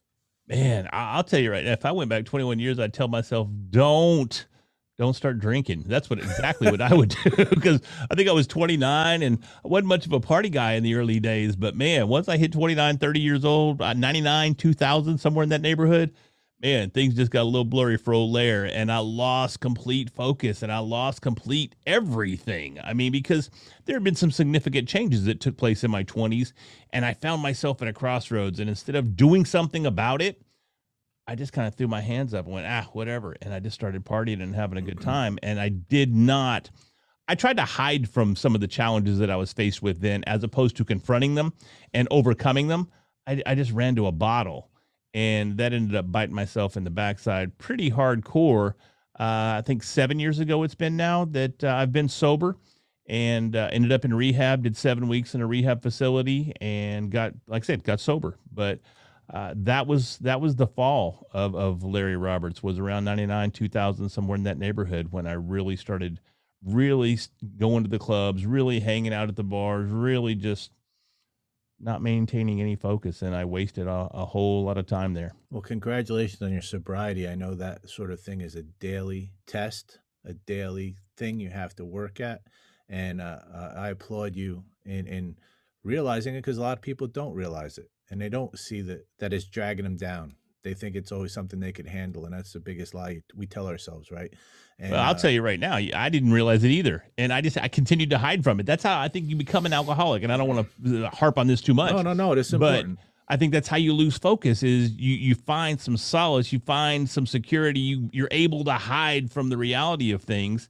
Man, 0.48 0.88
I'll 0.92 1.24
tell 1.24 1.40
you 1.40 1.50
right 1.50 1.64
now, 1.64 1.72
if 1.72 1.84
I 1.84 1.92
went 1.92 2.08
back 2.08 2.24
21 2.24 2.58
years, 2.58 2.78
I'd 2.78 2.94
tell 2.94 3.08
myself, 3.08 3.48
don't 3.70 4.46
don't 4.98 5.12
start 5.12 5.38
drinking. 5.38 5.84
That's 5.86 6.08
what 6.08 6.18
exactly 6.18 6.70
what 6.70 6.80
I 6.80 6.94
would 6.94 7.14
do 7.22 7.30
because 7.50 7.82
I 8.10 8.14
think 8.14 8.30
I 8.30 8.32
was 8.32 8.46
29 8.46 9.22
and 9.22 9.38
I 9.62 9.68
wasn't 9.68 9.88
much 9.88 10.06
of 10.06 10.12
a 10.12 10.20
party 10.20 10.48
guy 10.48 10.72
in 10.72 10.82
the 10.82 10.94
early 10.94 11.20
days. 11.20 11.54
But 11.54 11.76
man, 11.76 12.08
once 12.08 12.28
I 12.30 12.38
hit 12.38 12.52
29, 12.52 12.96
30 12.96 13.20
years 13.20 13.44
old, 13.44 13.82
uh, 13.82 13.92
99, 13.92 14.54
2000, 14.54 15.18
somewhere 15.18 15.42
in 15.42 15.50
that 15.50 15.60
neighborhood, 15.60 16.14
man, 16.60 16.90
things 16.90 17.14
just 17.14 17.30
got 17.30 17.42
a 17.42 17.44
little 17.44 17.64
blurry 17.64 17.96
for 17.96 18.14
old 18.14 18.32
Lair, 18.32 18.64
and 18.64 18.90
I 18.90 18.98
lost 18.98 19.60
complete 19.60 20.10
focus 20.10 20.62
and 20.62 20.72
I 20.72 20.78
lost 20.78 21.20
complete 21.20 21.74
everything. 21.86 22.78
I 22.82 22.94
mean, 22.94 23.12
because 23.12 23.50
there 23.84 23.96
have 23.96 24.04
been 24.04 24.14
some 24.14 24.30
significant 24.30 24.88
changes 24.88 25.24
that 25.24 25.40
took 25.40 25.56
place 25.56 25.84
in 25.84 25.90
my 25.90 26.04
20s, 26.04 26.52
and 26.92 27.04
I 27.04 27.14
found 27.14 27.42
myself 27.42 27.82
at 27.82 27.88
a 27.88 27.92
crossroads. 27.92 28.60
And 28.60 28.70
instead 28.70 28.96
of 28.96 29.16
doing 29.16 29.44
something 29.44 29.86
about 29.86 30.22
it, 30.22 30.40
I 31.28 31.34
just 31.34 31.52
kind 31.52 31.66
of 31.66 31.74
threw 31.74 31.88
my 31.88 32.00
hands 32.00 32.34
up 32.34 32.46
and 32.46 32.54
went, 32.54 32.66
ah, 32.66 32.88
whatever. 32.92 33.36
And 33.42 33.52
I 33.52 33.60
just 33.60 33.74
started 33.74 34.04
partying 34.04 34.42
and 34.42 34.54
having 34.54 34.78
a 34.78 34.82
good 34.82 35.00
time. 35.00 35.38
And 35.42 35.60
I 35.60 35.68
did 35.68 36.14
not. 36.14 36.70
I 37.28 37.34
tried 37.34 37.56
to 37.56 37.64
hide 37.64 38.08
from 38.08 38.36
some 38.36 38.54
of 38.54 38.60
the 38.60 38.68
challenges 38.68 39.18
that 39.18 39.30
I 39.30 39.36
was 39.36 39.52
faced 39.52 39.82
with 39.82 40.00
then, 40.00 40.22
as 40.28 40.44
opposed 40.44 40.76
to 40.76 40.84
confronting 40.84 41.34
them 41.34 41.52
and 41.92 42.06
overcoming 42.12 42.68
them. 42.68 42.88
I, 43.26 43.42
I 43.44 43.54
just 43.56 43.72
ran 43.72 43.96
to 43.96 44.06
a 44.06 44.12
bottle 44.12 44.70
and 45.16 45.56
that 45.56 45.72
ended 45.72 45.96
up 45.96 46.12
biting 46.12 46.34
myself 46.34 46.76
in 46.76 46.84
the 46.84 46.90
backside 46.90 47.56
pretty 47.56 47.90
hardcore. 47.90 48.74
Uh, 49.18 49.56
I 49.56 49.62
think 49.64 49.82
seven 49.82 50.20
years 50.20 50.40
ago 50.40 50.62
it's 50.62 50.74
been 50.74 50.94
now 50.94 51.24
that 51.24 51.64
uh, 51.64 51.74
I've 51.74 51.90
been 51.90 52.10
sober 52.10 52.58
and 53.06 53.56
uh, 53.56 53.70
ended 53.72 53.92
up 53.92 54.04
in 54.04 54.12
rehab. 54.12 54.62
Did 54.62 54.76
seven 54.76 55.08
weeks 55.08 55.34
in 55.34 55.40
a 55.40 55.46
rehab 55.46 55.82
facility 55.82 56.52
and 56.60 57.10
got, 57.10 57.32
like 57.46 57.62
I 57.62 57.66
said, 57.66 57.82
got 57.82 57.98
sober. 57.98 58.36
But 58.52 58.80
uh, 59.32 59.54
that 59.56 59.86
was 59.86 60.18
that 60.18 60.42
was 60.42 60.54
the 60.54 60.66
fall 60.66 61.26
of 61.32 61.56
of 61.56 61.82
Larry 61.82 62.18
Roberts. 62.18 62.62
Was 62.62 62.78
around 62.78 63.06
ninety 63.06 63.24
nine, 63.24 63.50
two 63.50 63.70
thousand, 63.70 64.10
somewhere 64.10 64.36
in 64.36 64.42
that 64.42 64.58
neighborhood 64.58 65.08
when 65.12 65.26
I 65.26 65.32
really 65.32 65.76
started 65.76 66.20
really 66.62 67.18
going 67.56 67.84
to 67.84 67.90
the 67.90 67.98
clubs, 67.98 68.44
really 68.44 68.80
hanging 68.80 69.14
out 69.14 69.30
at 69.30 69.36
the 69.36 69.44
bars, 69.44 69.90
really 69.90 70.34
just 70.34 70.72
not 71.78 72.02
maintaining 72.02 72.60
any 72.60 72.76
focus 72.76 73.22
and 73.22 73.34
I 73.34 73.44
wasted 73.44 73.86
a, 73.86 74.08
a, 74.12 74.24
whole 74.24 74.64
lot 74.64 74.78
of 74.78 74.86
time 74.86 75.12
there. 75.12 75.34
Well, 75.50 75.62
congratulations 75.62 76.40
on 76.42 76.52
your 76.52 76.62
sobriety. 76.62 77.28
I 77.28 77.34
know 77.34 77.54
that 77.54 77.88
sort 77.88 78.10
of 78.10 78.20
thing 78.20 78.40
is 78.40 78.54
a 78.54 78.62
daily 78.62 79.32
test, 79.46 79.98
a 80.24 80.32
daily 80.32 80.96
thing 81.16 81.38
you 81.38 81.50
have 81.50 81.74
to 81.76 81.84
work 81.84 82.20
at. 82.20 82.42
And 82.88 83.20
uh, 83.20 83.40
uh, 83.52 83.74
I 83.76 83.90
applaud 83.90 84.36
you 84.36 84.64
in, 84.84 85.06
in 85.06 85.36
realizing 85.84 86.34
it 86.34 86.38
because 86.38 86.58
a 86.58 86.62
lot 86.62 86.78
of 86.78 86.82
people 86.82 87.06
don't 87.06 87.34
realize 87.34 87.78
it 87.78 87.90
and 88.10 88.20
they 88.20 88.28
don't 88.28 88.58
see 88.58 88.80
that 88.82 89.06
that 89.18 89.32
is 89.32 89.46
dragging 89.46 89.84
them 89.84 89.96
down. 89.96 90.36
They 90.62 90.74
think 90.74 90.96
it's 90.96 91.12
always 91.12 91.32
something 91.32 91.60
they 91.60 91.72
can 91.72 91.86
handle. 91.86 92.24
And 92.24 92.34
that's 92.34 92.52
the 92.52 92.60
biggest 92.60 92.94
lie 92.94 93.20
we 93.34 93.46
tell 93.46 93.68
ourselves, 93.68 94.10
right? 94.10 94.32
And, 94.78 94.92
well, 94.92 95.00
I'll 95.00 95.12
uh, 95.12 95.14
tell 95.14 95.30
you 95.30 95.40
right 95.40 95.58
now, 95.58 95.74
I 95.76 96.08
didn't 96.10 96.32
realize 96.32 96.62
it 96.62 96.68
either, 96.68 97.02
and 97.16 97.32
I 97.32 97.40
just 97.40 97.56
I 97.56 97.68
continued 97.68 98.10
to 98.10 98.18
hide 98.18 98.44
from 98.44 98.60
it. 98.60 98.66
That's 98.66 98.82
how 98.82 99.00
I 99.00 99.08
think 99.08 99.28
you 99.28 99.36
become 99.36 99.64
an 99.64 99.72
alcoholic, 99.72 100.22
and 100.22 100.30
I 100.30 100.36
don't 100.36 100.48
want 100.48 100.68
to 100.84 101.06
uh, 101.06 101.10
harp 101.10 101.38
on 101.38 101.46
this 101.46 101.62
too 101.62 101.72
much. 101.72 101.92
No, 101.92 102.02
no, 102.02 102.12
no, 102.12 102.32
it's 102.32 102.52
important. 102.52 102.98
But 102.98 103.34
I 103.34 103.38
think 103.38 103.52
that's 103.52 103.68
how 103.68 103.78
you 103.78 103.94
lose 103.94 104.18
focus. 104.18 104.62
Is 104.62 104.92
you 104.92 105.14
you 105.14 105.34
find 105.34 105.80
some 105.80 105.96
solace, 105.96 106.52
you 106.52 106.58
find 106.58 107.08
some 107.08 107.26
security, 107.26 107.80
you 107.80 108.10
you're 108.12 108.28
able 108.30 108.64
to 108.64 108.72
hide 108.72 109.32
from 109.32 109.48
the 109.48 109.56
reality 109.56 110.12
of 110.12 110.22
things 110.22 110.68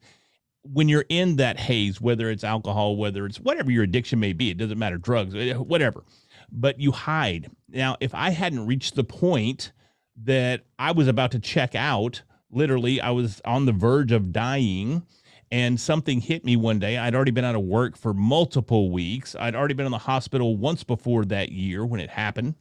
when 0.73 0.88
you're 0.88 1.05
in 1.09 1.37
that 1.37 1.59
haze, 1.59 2.00
whether 2.00 2.31
it's 2.31 2.44
alcohol, 2.44 2.97
whether 2.97 3.26
it's 3.26 3.38
whatever 3.41 3.70
your 3.70 3.85
addiction 3.85 4.20
may 4.20 4.32
be, 4.32 4.50
it 4.50 4.59
doesn't 4.59 4.79
matter, 4.79 4.99
drugs, 4.99 5.35
eh, 5.35 5.55
whatever. 5.55 6.05
But 6.50 6.81
you 6.81 6.93
hide. 6.93 7.50
Now, 7.69 7.97
if 8.00 8.14
I 8.14 8.31
hadn't 8.31 8.67
reached 8.67 8.94
the 8.94 9.05
point 9.05 9.73
that 10.25 10.62
I 10.79 10.93
was 10.93 11.09
about 11.09 11.32
to 11.32 11.38
check 11.38 11.75
out 11.75 12.23
literally, 12.50 13.00
I 13.00 13.10
was 13.10 13.40
on 13.44 13.66
the 13.66 13.72
verge 13.72 14.12
of 14.12 14.32
dying 14.32 15.02
and 15.50 15.81
something 15.81 16.20
hit 16.20 16.44
me 16.44 16.56
one 16.56 16.78
day. 16.78 16.98
I'd 16.98 17.14
already 17.14 17.31
been 17.31 17.44
out 17.44 17.54
of 17.54 17.62
work 17.62 17.96
for 17.96 18.12
multiple 18.12 18.90
weeks. 18.90 19.37
I'd 19.38 19.54
already 19.54 19.75
been 19.75 19.87
in 19.87 19.93
the 19.93 19.98
hospital 19.98 20.56
once 20.56 20.82
before 20.82 21.25
that 21.26 21.52
year 21.52 21.87
when 21.87 22.00
it 22.00 22.10
happened. 22.10 22.54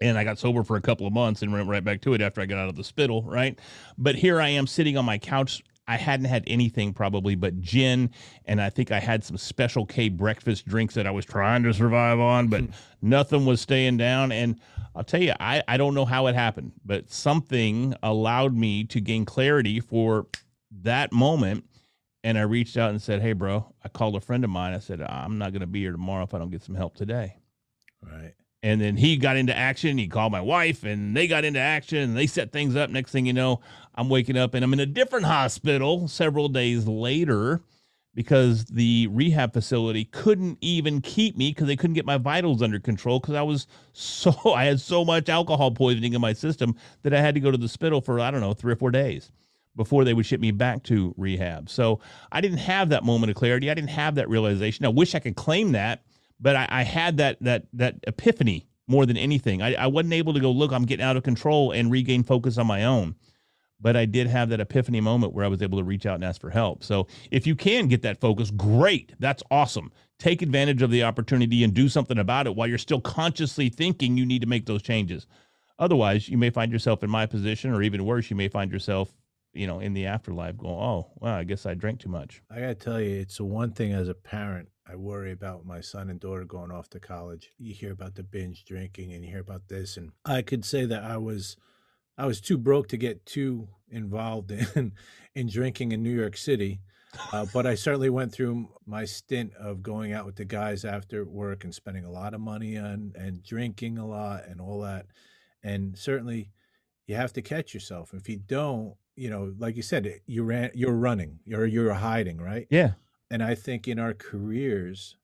And 0.00 0.18
I 0.18 0.24
got 0.24 0.38
sober 0.38 0.64
for 0.64 0.76
a 0.76 0.82
couple 0.82 1.06
of 1.06 1.12
months 1.12 1.40
and 1.40 1.52
went 1.52 1.68
right 1.68 1.82
back 1.82 2.02
to 2.02 2.14
it 2.14 2.20
after 2.20 2.40
I 2.40 2.46
got 2.46 2.58
out 2.58 2.68
of 2.68 2.76
the 2.76 2.84
spittle, 2.84 3.22
right? 3.22 3.58
But 3.96 4.16
here 4.16 4.40
I 4.40 4.48
am 4.48 4.66
sitting 4.66 4.98
on 4.98 5.04
my 5.04 5.18
couch. 5.18 5.62
I 5.86 5.96
hadn't 5.96 6.26
had 6.26 6.44
anything 6.46 6.92
probably 6.94 7.34
but 7.34 7.60
gin. 7.60 8.10
And 8.46 8.60
I 8.60 8.70
think 8.70 8.90
I 8.90 9.00
had 9.00 9.22
some 9.24 9.36
special 9.36 9.84
K 9.84 10.08
breakfast 10.08 10.66
drinks 10.66 10.94
that 10.94 11.06
I 11.06 11.10
was 11.10 11.24
trying 11.24 11.62
to 11.64 11.74
survive 11.74 12.18
on, 12.18 12.48
but 12.48 12.62
hmm. 12.62 12.70
nothing 13.02 13.46
was 13.46 13.60
staying 13.60 13.98
down. 13.98 14.32
And 14.32 14.58
I'll 14.94 15.04
tell 15.04 15.22
you, 15.22 15.34
I, 15.40 15.62
I 15.68 15.76
don't 15.76 15.94
know 15.94 16.04
how 16.04 16.26
it 16.28 16.34
happened, 16.34 16.72
but 16.84 17.10
something 17.10 17.94
allowed 18.02 18.54
me 18.54 18.84
to 18.84 19.00
gain 19.00 19.24
clarity 19.24 19.80
for 19.80 20.26
that 20.82 21.12
moment. 21.12 21.64
And 22.22 22.38
I 22.38 22.42
reached 22.42 22.78
out 22.78 22.90
and 22.90 23.02
said, 23.02 23.20
Hey, 23.20 23.34
bro, 23.34 23.66
I 23.82 23.88
called 23.88 24.16
a 24.16 24.20
friend 24.20 24.44
of 24.44 24.50
mine. 24.50 24.72
I 24.72 24.78
said, 24.78 25.02
I'm 25.02 25.36
not 25.36 25.52
going 25.52 25.60
to 25.60 25.66
be 25.66 25.80
here 25.80 25.92
tomorrow 25.92 26.24
if 26.24 26.32
I 26.32 26.38
don't 26.38 26.50
get 26.50 26.62
some 26.62 26.74
help 26.74 26.96
today. 26.96 27.36
Right. 28.02 28.32
And 28.64 28.80
then 28.80 28.96
he 28.96 29.18
got 29.18 29.36
into 29.36 29.54
action. 29.54 29.98
He 29.98 30.08
called 30.08 30.32
my 30.32 30.40
wife 30.40 30.84
and 30.84 31.14
they 31.14 31.26
got 31.26 31.44
into 31.44 31.60
action 31.60 31.98
and 31.98 32.16
they 32.16 32.26
set 32.26 32.50
things 32.50 32.74
up. 32.74 32.88
Next 32.88 33.12
thing 33.12 33.26
you 33.26 33.34
know, 33.34 33.60
I'm 33.94 34.08
waking 34.08 34.38
up 34.38 34.54
and 34.54 34.64
I'm 34.64 34.72
in 34.72 34.80
a 34.80 34.86
different 34.86 35.26
hospital 35.26 36.08
several 36.08 36.48
days 36.48 36.86
later 36.88 37.60
because 38.14 38.64
the 38.64 39.06
rehab 39.08 39.52
facility 39.52 40.06
couldn't 40.06 40.56
even 40.62 41.02
keep 41.02 41.36
me 41.36 41.50
because 41.50 41.66
they 41.66 41.76
couldn't 41.76 41.92
get 41.92 42.06
my 42.06 42.16
vitals 42.16 42.62
under 42.62 42.80
control 42.80 43.20
because 43.20 43.34
I 43.34 43.42
was 43.42 43.66
so 43.92 44.32
I 44.54 44.64
had 44.64 44.80
so 44.80 45.04
much 45.04 45.28
alcohol 45.28 45.70
poisoning 45.70 46.14
in 46.14 46.22
my 46.22 46.32
system 46.32 46.74
that 47.02 47.12
I 47.12 47.20
had 47.20 47.34
to 47.34 47.40
go 47.40 47.50
to 47.50 47.58
the 47.58 47.64
hospital 47.64 48.00
for 48.00 48.18
I 48.18 48.30
don't 48.30 48.40
know 48.40 48.54
three 48.54 48.72
or 48.72 48.76
four 48.76 48.90
days 48.90 49.30
before 49.76 50.04
they 50.04 50.14
would 50.14 50.24
ship 50.24 50.40
me 50.40 50.52
back 50.52 50.84
to 50.84 51.14
rehab. 51.18 51.68
So 51.68 52.00
I 52.32 52.40
didn't 52.40 52.58
have 52.58 52.88
that 52.88 53.04
moment 53.04 53.28
of 53.28 53.36
clarity. 53.36 53.70
I 53.70 53.74
didn't 53.74 53.90
have 53.90 54.14
that 54.14 54.30
realization. 54.30 54.86
I 54.86 54.88
wish 54.88 55.14
I 55.14 55.18
could 55.18 55.36
claim 55.36 55.72
that, 55.72 56.02
but 56.44 56.54
I, 56.54 56.68
I 56.70 56.82
had 56.82 57.16
that 57.16 57.38
that 57.40 57.64
that 57.72 57.96
epiphany 58.06 58.66
more 58.86 59.06
than 59.06 59.16
anything. 59.16 59.62
I, 59.62 59.74
I 59.74 59.86
wasn't 59.86 60.12
able 60.12 60.34
to 60.34 60.40
go 60.40 60.50
look. 60.52 60.70
I'm 60.70 60.84
getting 60.84 61.04
out 61.04 61.16
of 61.16 61.22
control 61.22 61.72
and 61.72 61.90
regain 61.90 62.22
focus 62.22 62.58
on 62.58 62.66
my 62.66 62.84
own 62.84 63.16
but 63.84 63.96
I 63.96 64.06
did 64.06 64.28
have 64.28 64.48
that 64.48 64.60
epiphany 64.60 65.02
moment 65.02 65.34
where 65.34 65.44
I 65.44 65.48
was 65.48 65.60
able 65.60 65.78
to 65.78 65.84
reach 65.84 66.06
out 66.06 66.14
and 66.14 66.24
ask 66.24 66.40
for 66.40 66.48
help. 66.48 66.82
So 66.82 67.06
if 67.30 67.46
you 67.46 67.54
can 67.54 67.86
get 67.86 68.00
that 68.00 68.18
focus, 68.18 68.50
great. 68.50 69.12
That's 69.18 69.42
awesome. 69.50 69.92
Take 70.18 70.40
advantage 70.40 70.80
of 70.80 70.90
the 70.90 71.02
opportunity 71.02 71.62
and 71.62 71.74
do 71.74 71.90
something 71.90 72.18
about 72.18 72.46
it 72.46 72.56
while 72.56 72.66
you're 72.66 72.78
still 72.78 73.00
consciously 73.00 73.68
thinking 73.68 74.16
you 74.16 74.24
need 74.24 74.40
to 74.40 74.48
make 74.48 74.64
those 74.64 74.80
changes. 74.80 75.26
Otherwise, 75.78 76.30
you 76.30 76.38
may 76.38 76.48
find 76.50 76.72
yourself 76.72 77.02
in 77.02 77.10
my 77.10 77.26
position, 77.26 77.72
or 77.72 77.82
even 77.82 78.06
worse, 78.06 78.30
you 78.30 78.36
may 78.36 78.48
find 78.48 78.72
yourself, 78.72 79.12
you 79.52 79.66
know, 79.66 79.80
in 79.80 79.92
the 79.92 80.06
afterlife 80.06 80.56
going, 80.56 80.72
oh, 80.72 81.10
well, 81.16 81.34
I 81.34 81.44
guess 81.44 81.66
I 81.66 81.74
drank 81.74 82.00
too 82.00 82.08
much. 82.08 82.42
I 82.48 82.60
got 82.60 82.66
to 82.68 82.74
tell 82.76 83.00
you, 83.00 83.20
it's 83.20 83.38
the 83.38 83.44
one 83.44 83.72
thing 83.72 83.92
as 83.92 84.08
a 84.08 84.14
parent 84.14 84.68
I 84.86 84.96
worry 84.96 85.32
about 85.32 85.64
my 85.64 85.80
son 85.80 86.10
and 86.10 86.20
daughter 86.20 86.44
going 86.44 86.70
off 86.70 86.90
to 86.90 87.00
college. 87.00 87.50
You 87.58 87.72
hear 87.72 87.92
about 87.92 88.14
the 88.14 88.22
binge 88.22 88.64
drinking 88.64 89.12
and 89.12 89.24
you 89.24 89.30
hear 89.30 89.40
about 89.40 89.68
this. 89.68 89.96
And 89.96 90.10
I 90.24 90.42
could 90.42 90.64
say 90.64 90.84
that 90.84 91.02
I 91.02 91.16
was 91.16 91.56
I 92.16 92.26
was 92.26 92.40
too 92.40 92.58
broke 92.58 92.88
to 92.88 92.96
get 92.96 93.26
too 93.26 93.68
involved 93.88 94.50
in 94.76 94.92
in 95.34 95.48
drinking 95.48 95.92
in 95.92 96.02
New 96.02 96.14
York 96.14 96.36
City. 96.36 96.80
Uh, 97.32 97.46
but 97.54 97.66
I 97.66 97.76
certainly 97.76 98.10
went 98.10 98.32
through 98.32 98.68
my 98.86 99.04
stint 99.04 99.54
of 99.54 99.82
going 99.82 100.12
out 100.12 100.26
with 100.26 100.36
the 100.36 100.44
guys 100.44 100.84
after 100.84 101.24
work 101.24 101.64
and 101.64 101.74
spending 101.74 102.04
a 102.04 102.10
lot 102.10 102.34
of 102.34 102.40
money 102.40 102.76
on 102.76 103.12
and 103.14 103.42
drinking 103.42 103.98
a 103.98 104.06
lot 104.06 104.44
and 104.46 104.60
all 104.60 104.80
that. 104.82 105.06
And 105.62 105.96
certainly 105.96 106.50
you 107.06 107.14
have 107.14 107.32
to 107.34 107.42
catch 107.42 107.72
yourself. 107.72 108.12
If 108.12 108.28
you 108.28 108.36
don't, 108.36 108.94
you 109.16 109.30
know, 109.30 109.54
like 109.58 109.76
you 109.76 109.82
said, 109.82 110.20
you 110.26 110.42
ran, 110.42 110.72
you're 110.74 110.92
running, 110.92 111.38
you're 111.46 111.66
you're 111.66 111.94
hiding, 111.94 112.38
right? 112.38 112.66
Yeah. 112.68 112.92
And 113.34 113.42
I 113.42 113.56
think 113.56 113.88
in 113.88 113.98
our 113.98 114.14
careers, 114.14 115.16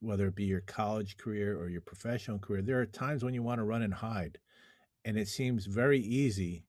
whether 0.00 0.28
it 0.28 0.34
be 0.34 0.44
your 0.44 0.62
college 0.62 1.18
career 1.18 1.60
or 1.60 1.68
your 1.68 1.82
professional 1.82 2.38
career, 2.38 2.62
there 2.62 2.80
are 2.80 2.86
times 2.86 3.22
when 3.22 3.34
you 3.34 3.42
want 3.42 3.58
to 3.58 3.64
run 3.64 3.82
and 3.82 3.92
hide. 3.92 4.38
And 5.04 5.18
it 5.18 5.28
seems 5.28 5.66
very 5.66 6.00
easy 6.00 6.64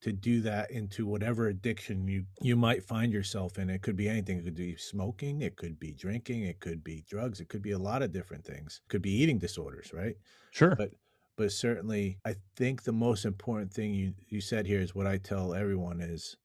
to 0.00 0.12
do 0.12 0.40
that 0.40 0.70
into 0.70 1.04
whatever 1.04 1.48
addiction 1.48 2.08
you 2.08 2.24
you 2.40 2.56
might 2.56 2.82
find 2.82 3.12
yourself 3.12 3.58
in. 3.58 3.68
It 3.68 3.82
could 3.82 3.94
be 3.94 4.08
anything. 4.08 4.38
It 4.38 4.44
could 4.44 4.54
be 4.54 4.74
smoking, 4.76 5.42
it 5.42 5.56
could 5.56 5.78
be 5.78 5.92
drinking, 5.92 6.44
it 6.44 6.60
could 6.60 6.82
be 6.82 7.04
drugs, 7.06 7.40
it 7.40 7.50
could 7.50 7.60
be 7.60 7.72
a 7.72 7.78
lot 7.78 8.02
of 8.02 8.10
different 8.10 8.42
things. 8.42 8.80
It 8.86 8.88
could 8.88 9.02
be 9.02 9.12
eating 9.12 9.36
disorders, 9.38 9.92
right? 9.92 10.16
Sure. 10.50 10.74
But 10.76 10.92
but 11.36 11.52
certainly 11.52 12.16
I 12.24 12.36
think 12.56 12.84
the 12.84 12.90
most 12.90 13.26
important 13.26 13.70
thing 13.70 13.92
you 13.92 14.14
you 14.28 14.40
said 14.40 14.64
here 14.64 14.80
is 14.80 14.94
what 14.94 15.06
I 15.06 15.18
tell 15.18 15.52
everyone 15.52 16.00
is 16.00 16.38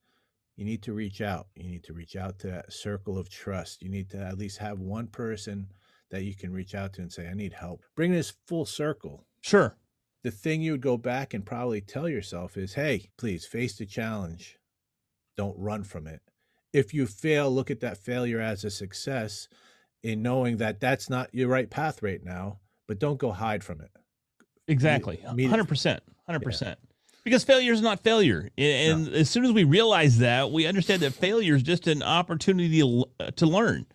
you 0.58 0.66
need 0.66 0.84
to 0.84 0.94
reach 0.94 1.22
out. 1.22 1.48
You 1.56 1.70
need 1.70 1.84
to 1.86 1.94
reach 1.94 2.16
out 2.16 2.40
to 2.40 2.48
that 2.48 2.74
circle 2.74 3.18
of 3.18 3.30
trust. 3.30 3.82
You 3.82 3.90
need 3.90 4.10
to 4.12 4.18
at 4.20 4.38
least 4.38 4.58
have 4.60 4.80
one 4.80 5.08
person 5.08 5.72
that 6.12 6.24
you 6.24 6.36
can 6.36 6.52
reach 6.52 6.76
out 6.76 6.94
to 6.94 7.02
and 7.02 7.12
say, 7.12 7.28
I 7.28 7.34
need 7.34 7.54
help. 7.54 7.84
Bring 7.96 8.12
this 8.12 8.34
full 8.48 8.66
circle. 8.66 9.26
Sure. 9.42 9.76
The 10.24 10.32
thing 10.32 10.62
you 10.62 10.74
would 10.74 10.82
go 10.82 10.98
back 10.98 11.34
and 11.34 11.46
probably 11.46 11.82
tell 11.82 12.08
yourself 12.08 12.58
is, 12.58 12.74
hey, 12.74 13.10
please 13.18 13.46
face 13.46 13.78
the 13.78 13.86
challenge. 13.86 14.60
Don't 15.38 15.58
run 15.58 15.84
from 15.84 16.06
it. 16.06 16.22
If 16.74 16.94
you 16.94 17.08
fail, 17.08 17.50
look 17.50 17.72
at 17.72 17.80
that 17.80 17.98
failure 17.98 18.40
as 18.40 18.64
a 18.64 18.70
success 18.70 19.48
in 20.04 20.22
knowing 20.22 20.58
that 20.58 20.80
that's 20.80 21.10
not 21.10 21.34
your 21.34 21.48
right 21.48 21.70
path 21.70 22.04
right 22.04 22.24
now, 22.24 22.60
but 22.88 23.00
don't 23.00 23.18
go 23.18 23.32
hide 23.32 23.64
from 23.64 23.82
it. 23.82 23.92
Exactly. 24.68 25.24
100%. 25.26 26.00
100%. 26.30 26.62
Yeah. 26.62 26.76
Because 27.24 27.44
failure 27.44 27.72
is 27.72 27.82
not 27.82 28.00
failure. 28.00 28.50
And 28.58 29.12
no. 29.12 29.12
as 29.12 29.30
soon 29.30 29.46
as 29.46 29.52
we 29.52 29.64
realize 29.64 30.18
that, 30.20 30.52
we 30.52 30.66
understand 30.66 31.02
that 31.04 31.14
failure 31.14 31.56
is 31.56 31.64
just 31.64 31.88
an 31.88 32.02
opportunity 32.02 32.80
to 32.80 33.46
learn. 33.46 33.86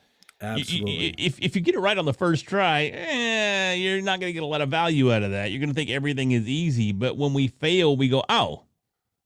Absolutely. 0.40 1.14
If, 1.18 1.40
if 1.40 1.56
you 1.56 1.62
get 1.62 1.74
it 1.74 1.80
right 1.80 1.96
on 1.96 2.04
the 2.04 2.12
first 2.12 2.46
try, 2.46 2.84
eh, 2.84 3.74
you're 3.74 4.02
not 4.02 4.20
going 4.20 4.28
to 4.28 4.32
get 4.32 4.42
a 4.42 4.46
lot 4.46 4.60
of 4.60 4.68
value 4.68 5.12
out 5.12 5.22
of 5.22 5.30
that. 5.30 5.50
You're 5.50 5.60
going 5.60 5.70
to 5.70 5.74
think 5.74 5.90
everything 5.90 6.32
is 6.32 6.46
easy. 6.46 6.92
But 6.92 7.16
when 7.16 7.32
we 7.32 7.48
fail, 7.48 7.96
we 7.96 8.08
go, 8.08 8.22
oh, 8.28 8.64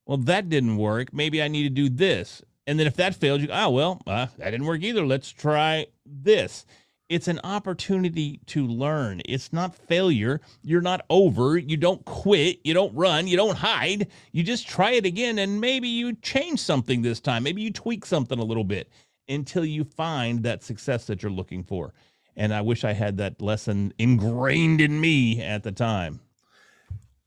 well, 0.07 0.19
that 0.19 0.49
didn't 0.49 0.77
work. 0.77 1.13
Maybe 1.13 1.43
I 1.43 1.49
need 1.49 1.65
to 1.65 1.71
do 1.71 1.89
this. 1.89 2.43
And 2.67 2.79
then 2.79 2.87
if 2.87 2.97
that 2.97 3.17
failed, 3.17 3.41
you 3.41 3.49
go, 3.49 3.55
oh, 3.55 3.71
well, 3.71 4.01
uh, 4.07 4.27
that 4.39 4.51
didn't 4.51 4.67
work 4.67 4.83
either. 4.83 5.05
Let's 5.05 5.31
try 5.31 5.87
this. 6.07 6.65
It's 7.11 7.27
an 7.27 7.41
opportunity 7.43 8.39
to 8.47 8.65
learn. 8.65 9.21
It's 9.25 9.53
not 9.53 9.75
failure. 9.75 10.41
You're 10.63 10.81
not 10.81 11.05
over. 11.11 11.59
You 11.59 11.77
don't 11.77 12.05
quit. 12.05 12.61
You 12.63 12.73
don't 12.73 12.95
run. 12.95 13.27
You 13.27 13.37
don't 13.37 13.59
hide. 13.59 14.07
You 14.31 14.45
just 14.45 14.69
try 14.69 14.93
it 14.93 15.05
again 15.05 15.41
and 15.41 15.61
maybe 15.61 15.89
you 15.89 16.15
change 16.15 16.61
something 16.61 17.03
this 17.03 17.19
time. 17.19 17.43
Maybe 17.43 17.63
you 17.63 17.73
tweak 17.73 18.07
something 18.07 18.39
a 18.39 18.45
little 18.45 18.63
bit 18.63 18.93
until 19.29 19.65
you 19.65 19.83
find 19.83 20.45
that 20.45 20.63
success 20.63 21.09
that 21.09 21.21
you're 21.21 21.33
looking 21.33 21.65
for. 21.65 21.93
And 22.37 22.55
I 22.55 22.61
wish 22.61 22.85
I 22.85 22.93
had 22.93 23.17
that 23.17 23.43
lesson 23.43 23.93
ingrained 23.99 24.81
in 24.81 25.01
me 25.01 25.43
at 25.43 25.65
the 25.65 25.73
time. 25.73 26.21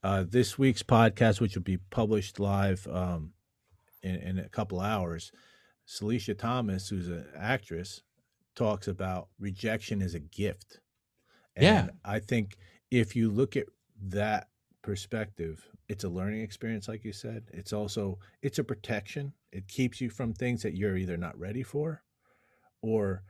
Uh, 0.01 0.23
this 0.25 0.57
week's 0.57 0.83
podcast, 0.83 1.41
which 1.41 1.55
will 1.55 1.61
be 1.61 1.77
published 1.77 2.39
live 2.39 2.87
um, 2.87 3.33
in, 4.01 4.15
in, 4.15 4.39
a 4.39 4.47
couple 4.47 4.79
hours, 4.79 5.33
Celicia 5.85 6.37
Thomas, 6.37 6.87
who's 6.87 7.09
an 7.09 7.25
actress, 7.37 8.01
talks 8.55 8.87
about 8.87 9.29
rejection 9.39 10.01
is 10.01 10.15
a 10.15 10.19
gift. 10.19 10.79
And 11.55 11.65
yeah. 11.65 11.87
I 12.03 12.19
think 12.19 12.57
if 12.91 13.15
you 13.15 13.29
look 13.29 13.55
at 13.55 13.67
that 14.09 14.47
perspective, 14.81 15.67
it's 15.87 16.03
a 16.03 16.09
learning 16.09 16.41
experience, 16.41 16.87
like 16.87 17.03
you 17.03 17.13
said. 17.13 17.43
It's 17.53 17.73
also 17.73 18.19
it's 18.41 18.59
a 18.59 18.63
protection 18.63 19.33
it 19.53 19.67
keeps 19.67 20.01
you 20.01 20.09
from 20.09 20.33
things 20.33 20.63
that 20.63 20.75
you're 20.75 20.97
either 20.97 21.15
not 21.15 21.37
ready 21.39 21.61
for 21.61 22.01
or 22.81 23.23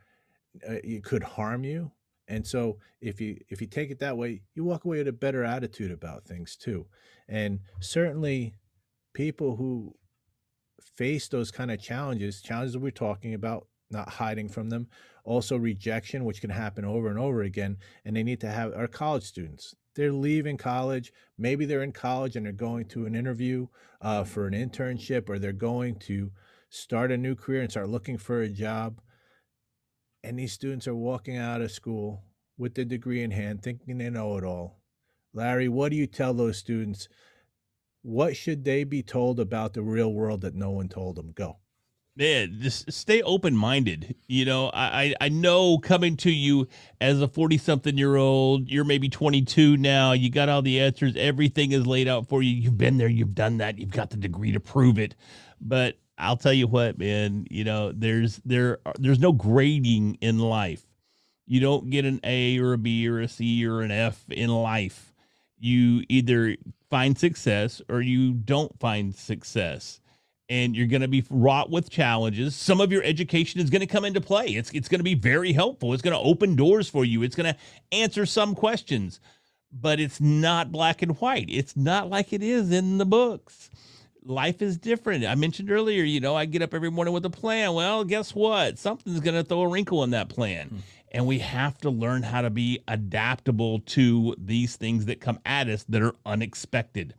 uh, 0.67 0.75
it 0.83 1.03
could 1.03 1.21
harm 1.21 1.65
you. 1.65 1.91
And 2.29 2.47
so 2.47 2.77
if 3.01 3.19
you 3.19 3.37
if 3.49 3.59
you 3.59 3.67
take 3.67 3.91
it 3.91 3.99
that 3.99 4.17
way, 4.17 4.41
you 4.55 4.63
walk 4.63 4.85
away 4.85 4.99
with 4.99 5.09
a 5.09 5.13
better 5.13 5.43
attitude 5.43 5.91
about 5.91 6.25
things 6.25 6.55
too. 6.55 6.87
And 7.27 7.59
certainly 7.81 8.55
people 9.13 9.57
who 9.57 9.95
face 10.95 11.27
those 11.27 11.51
kind 11.51 11.69
of 11.69 11.81
challenges, 11.81 12.41
challenges 12.41 12.77
we're 12.77 12.91
talking 12.91 13.33
about, 13.33 13.67
not 13.91 14.07
hiding 14.07 14.47
from 14.47 14.69
them, 14.69 14.87
also 15.23 15.57
rejection, 15.57 16.25
which 16.25 16.41
can 16.41 16.49
happen 16.49 16.85
over 16.85 17.09
and 17.09 17.19
over 17.19 17.43
again, 17.43 17.77
and 18.03 18.15
they 18.15 18.23
need 18.23 18.41
to 18.41 18.49
have 18.49 18.73
our 18.73 18.87
college 18.87 19.23
students 19.23 19.75
they're 19.95 20.11
leaving 20.11 20.57
college. 20.57 21.13
Maybe 21.37 21.65
they're 21.65 21.83
in 21.83 21.91
college 21.91 22.35
and 22.35 22.45
they're 22.45 22.53
going 22.53 22.85
to 22.85 23.05
an 23.05 23.15
interview 23.15 23.67
uh, 24.01 24.23
for 24.23 24.47
an 24.47 24.53
internship 24.53 25.29
or 25.29 25.39
they're 25.39 25.53
going 25.53 25.95
to 25.99 26.31
start 26.69 27.11
a 27.11 27.17
new 27.17 27.35
career 27.35 27.61
and 27.61 27.69
start 27.69 27.89
looking 27.89 28.17
for 28.17 28.41
a 28.41 28.49
job. 28.49 28.99
And 30.23 30.39
these 30.39 30.53
students 30.53 30.87
are 30.87 30.95
walking 30.95 31.37
out 31.37 31.61
of 31.61 31.71
school 31.71 32.23
with 32.57 32.75
the 32.75 32.85
degree 32.85 33.23
in 33.23 33.31
hand, 33.31 33.61
thinking 33.61 33.97
they 33.97 34.09
know 34.09 34.37
it 34.37 34.43
all. 34.43 34.79
Larry, 35.33 35.67
what 35.67 35.89
do 35.89 35.97
you 35.97 36.07
tell 36.07 36.33
those 36.33 36.57
students? 36.57 37.07
What 38.03 38.35
should 38.35 38.63
they 38.63 38.83
be 38.83 39.03
told 39.03 39.39
about 39.39 39.73
the 39.73 39.81
real 39.81 40.13
world 40.13 40.41
that 40.41 40.55
no 40.55 40.71
one 40.71 40.89
told 40.89 41.15
them? 41.15 41.31
Go 41.33 41.57
man, 42.15 42.58
just 42.60 42.91
stay 42.91 43.22
open 43.22 43.55
minded. 43.55 44.15
You 44.27 44.46
know, 44.46 44.72
I 44.74 45.15
I 45.20 45.29
know 45.29 45.77
coming 45.77 46.17
to 46.17 46.32
you 46.32 46.67
as 47.01 47.22
a 47.22 47.27
forty 47.27 47.58
something 47.58 47.98
year 47.98 48.15
old, 48.15 48.70
you're 48.70 48.84
maybe 48.84 49.10
twenty 49.10 49.41
two 49.41 49.77
now. 49.77 50.12
You 50.13 50.29
got 50.29 50.50
all 50.50 50.62
the 50.62 50.79
answers. 50.79 51.15
Everything 51.15 51.72
is 51.72 51.88
laid 51.88 52.08
out 52.08 52.27
for 52.27 52.41
you. 52.41 52.51
You've 52.51 52.77
been 52.77 52.98
there. 52.98 53.08
You've 53.08 53.36
done 53.36 53.58
that. 53.58 53.79
You've 53.79 53.91
got 53.91 54.10
the 54.10 54.17
degree 54.17 54.51
to 54.51 54.60
prove 54.60 55.00
it. 55.00 55.15
But 55.60 55.98
I'll 56.17 56.38
tell 56.38 56.53
you 56.53 56.67
what, 56.67 56.98
man. 56.98 57.46
You 57.50 57.63
know, 57.63 57.91
there's 57.91 58.41
there 58.46 58.79
there's 59.00 59.20
no 59.20 59.32
grading 59.32 60.15
in 60.22 60.39
life. 60.39 60.86
You 61.46 61.60
don't 61.60 61.89
get 61.89 62.05
an 62.05 62.20
A 62.24 62.58
or 62.60 62.74
a 62.74 62.77
B 62.77 63.08
or 63.08 63.20
a 63.20 63.27
C 63.27 63.65
or 63.65 63.82
an 63.82 63.91
F 63.91 64.24
in 64.29 64.50
life. 64.50 65.13
You 65.60 66.03
either 66.10 66.58
find 66.89 67.17
success 67.17 67.82
or 67.89 68.01
you 68.01 68.34
don't 68.34 68.77
find 68.79 69.15
success 69.15 70.00
and 70.50 70.75
you're 70.75 70.88
going 70.88 71.01
to 71.01 71.07
be 71.07 71.23
wrought 71.29 71.69
with 71.69 71.89
challenges. 71.89 72.55
Some 72.55 72.81
of 72.81 72.91
your 72.91 73.03
education 73.03 73.62
is 73.62 73.69
going 73.69 73.81
to 73.81 73.88
come 73.88 74.05
into 74.05 74.21
play. 74.21 74.47
It's 74.47 74.71
it's 74.71 74.89
going 74.89 75.00
to 75.00 75.03
be 75.03 75.15
very 75.15 75.53
helpful. 75.53 75.93
It's 75.93 76.01
going 76.01 76.15
to 76.15 76.19
open 76.19 76.55
doors 76.55 76.89
for 76.89 77.05
you. 77.05 77.23
It's 77.23 77.35
going 77.35 77.53
to 77.53 77.59
answer 77.91 78.25
some 78.25 78.55
questions, 78.55 79.19
but 79.71 80.00
it's 80.00 80.19
not 80.19 80.71
black 80.71 81.01
and 81.01 81.19
white. 81.19 81.47
It's 81.50 81.75
not 81.75 82.09
like 82.09 82.33
it 82.33 82.43
is 82.43 82.71
in 82.71 82.97
the 82.97 83.05
books. 83.05 83.69
Life 84.25 84.62
is 84.62 84.77
different. 84.77 85.25
I 85.25 85.35
mentioned 85.35 85.69
earlier, 85.69 86.03
you 86.03 86.21
know, 86.21 86.35
I 86.35 86.45
get 86.45 86.62
up 86.62 86.73
every 86.73 86.89
morning 86.89 87.13
with 87.13 87.25
a 87.25 87.29
plan. 87.29 87.73
Well, 87.73 88.05
guess 88.05 88.33
what? 88.33 88.79
Something's 88.79 89.19
going 89.19 89.35
to 89.35 89.43
throw 89.43 89.62
a 89.62 89.67
wrinkle 89.67 90.03
in 90.03 90.12
that 90.12 90.29
plan. 90.29 90.67
Hmm. 90.67 90.77
And 91.12 91.27
we 91.27 91.39
have 91.39 91.77
to 91.79 91.89
learn 91.89 92.23
how 92.23 92.41
to 92.41 92.50
be 92.50 92.79
adaptable 92.88 93.79
to 93.79 94.33
these 94.38 94.77
things 94.77 95.05
that 95.05 95.21
come 95.21 95.39
at 95.45 95.67
us 95.67 95.83
that 95.89 96.01
are 96.01 96.15
unexpected. 96.25 97.13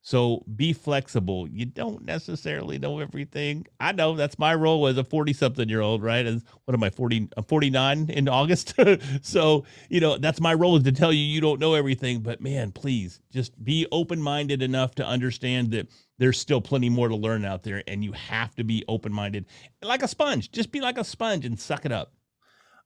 So 0.00 0.44
be 0.54 0.72
flexible. 0.72 1.48
You 1.48 1.66
don't 1.66 2.04
necessarily 2.04 2.78
know 2.78 3.00
everything. 3.00 3.66
I 3.80 3.92
know 3.92 4.14
that's 4.14 4.38
my 4.38 4.54
role 4.54 4.86
as 4.86 4.96
a 4.96 5.04
40 5.04 5.32
something 5.32 5.68
year 5.68 5.80
old, 5.80 6.02
right? 6.02 6.24
As 6.24 6.44
what 6.64 6.74
am 6.74 6.82
I 6.82 6.90
40 6.90 7.28
I'm 7.36 7.44
49 7.44 8.08
in 8.10 8.28
August. 8.28 8.74
so, 9.22 9.64
you 9.88 10.00
know, 10.00 10.16
that's 10.16 10.40
my 10.40 10.54
role 10.54 10.76
is 10.76 10.84
to 10.84 10.92
tell 10.92 11.12
you 11.12 11.20
you 11.20 11.40
don't 11.40 11.60
know 11.60 11.74
everything, 11.74 12.20
but 12.20 12.40
man, 12.40 12.72
please 12.72 13.20
just 13.32 13.62
be 13.62 13.86
open-minded 13.92 14.62
enough 14.62 14.94
to 14.96 15.04
understand 15.04 15.72
that 15.72 15.88
there's 16.18 16.38
still 16.38 16.60
plenty 16.60 16.88
more 16.88 17.08
to 17.08 17.16
learn 17.16 17.44
out 17.44 17.62
there 17.62 17.82
and 17.86 18.04
you 18.04 18.12
have 18.12 18.54
to 18.54 18.64
be 18.64 18.84
open-minded. 18.88 19.46
Like 19.82 20.02
a 20.02 20.08
sponge. 20.08 20.52
Just 20.52 20.70
be 20.70 20.80
like 20.80 20.98
a 20.98 21.04
sponge 21.04 21.44
and 21.44 21.58
suck 21.58 21.84
it 21.84 21.92
up. 21.92 22.14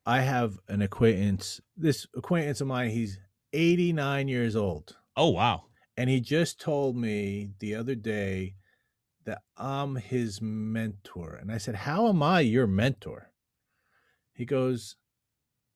I 0.04 0.20
have 0.20 0.58
an 0.68 0.82
acquaintance, 0.82 1.60
this 1.76 2.06
acquaintance 2.16 2.60
of 2.60 2.66
mine, 2.66 2.90
he's 2.90 3.20
89 3.52 4.26
years 4.26 4.56
old. 4.56 4.96
Oh, 5.16 5.28
wow 5.28 5.64
and 5.96 6.08
he 6.08 6.20
just 6.20 6.60
told 6.60 6.96
me 6.96 7.50
the 7.58 7.74
other 7.74 7.94
day 7.94 8.54
that 9.24 9.42
I'm 9.56 9.96
his 9.96 10.40
mentor. 10.40 11.34
And 11.40 11.52
I 11.52 11.58
said, 11.58 11.74
How 11.74 12.08
am 12.08 12.22
I 12.22 12.40
your 12.40 12.66
mentor? 12.66 13.30
He 14.32 14.44
goes, 14.44 14.96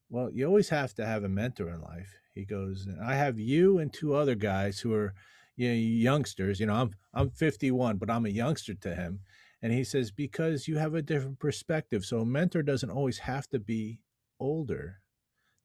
Well, 0.08 0.30
you 0.32 0.46
always 0.46 0.70
have 0.70 0.94
to 0.94 1.06
have 1.06 1.24
a 1.24 1.28
mentor 1.28 1.68
in 1.68 1.80
life. 1.80 2.20
He 2.34 2.44
goes, 2.44 2.86
I 3.02 3.14
have 3.14 3.38
you 3.38 3.78
and 3.78 3.92
two 3.92 4.14
other 4.14 4.34
guys 4.34 4.80
who 4.80 4.92
are 4.94 5.14
you 5.56 5.68
know, 5.68 5.74
youngsters. 5.74 6.60
You 6.60 6.66
know, 6.66 6.74
I'm 6.74 6.90
I'm 7.14 7.30
51, 7.30 7.96
but 7.98 8.10
I'm 8.10 8.26
a 8.26 8.30
youngster 8.30 8.74
to 8.74 8.94
him. 8.94 9.20
And 9.62 9.72
he 9.72 9.84
says, 9.84 10.10
Because 10.10 10.66
you 10.66 10.78
have 10.78 10.94
a 10.94 11.02
different 11.02 11.38
perspective. 11.38 12.04
So 12.04 12.20
a 12.20 12.26
mentor 12.26 12.62
doesn't 12.62 12.90
always 12.90 13.18
have 13.18 13.48
to 13.50 13.58
be 13.58 14.00
older. 14.40 15.00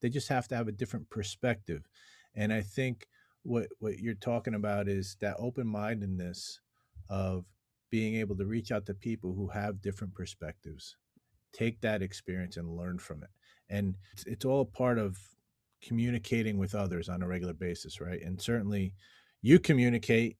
They 0.00 0.08
just 0.08 0.28
have 0.28 0.48
to 0.48 0.56
have 0.56 0.68
a 0.68 0.72
different 0.72 1.10
perspective. 1.10 1.88
And 2.34 2.52
I 2.52 2.62
think 2.62 3.06
what 3.42 3.68
what 3.80 3.98
you're 3.98 4.14
talking 4.14 4.54
about 4.54 4.88
is 4.88 5.16
that 5.20 5.36
open-mindedness 5.38 6.60
of 7.08 7.44
being 7.90 8.14
able 8.16 8.36
to 8.36 8.46
reach 8.46 8.70
out 8.72 8.86
to 8.86 8.94
people 8.94 9.34
who 9.34 9.48
have 9.48 9.82
different 9.82 10.14
perspectives 10.14 10.96
take 11.52 11.80
that 11.80 12.02
experience 12.02 12.56
and 12.56 12.76
learn 12.76 12.98
from 12.98 13.22
it 13.22 13.30
and 13.68 13.96
it's, 14.12 14.24
it's 14.26 14.44
all 14.44 14.60
a 14.62 14.64
part 14.64 14.98
of 14.98 15.18
communicating 15.82 16.56
with 16.58 16.74
others 16.74 17.08
on 17.08 17.22
a 17.22 17.26
regular 17.26 17.52
basis 17.52 18.00
right 18.00 18.22
and 18.22 18.40
certainly 18.40 18.94
you 19.42 19.58
communicate 19.58 20.36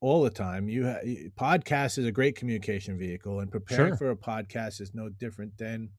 all 0.00 0.22
the 0.22 0.30
time. 0.30 0.68
You 0.68 0.86
ha- 0.86 1.00
podcast 1.38 1.98
is 1.98 2.06
a 2.06 2.12
great 2.12 2.36
communication 2.36 2.98
vehicle, 2.98 3.40
and 3.40 3.50
preparing 3.52 3.90
Sure. 3.90 3.96
for 3.96 4.10
a 4.10 4.16
podcast 4.16 4.80
is 4.80 4.94
no 4.94 5.08
different 5.10 5.56
than 5.58 5.90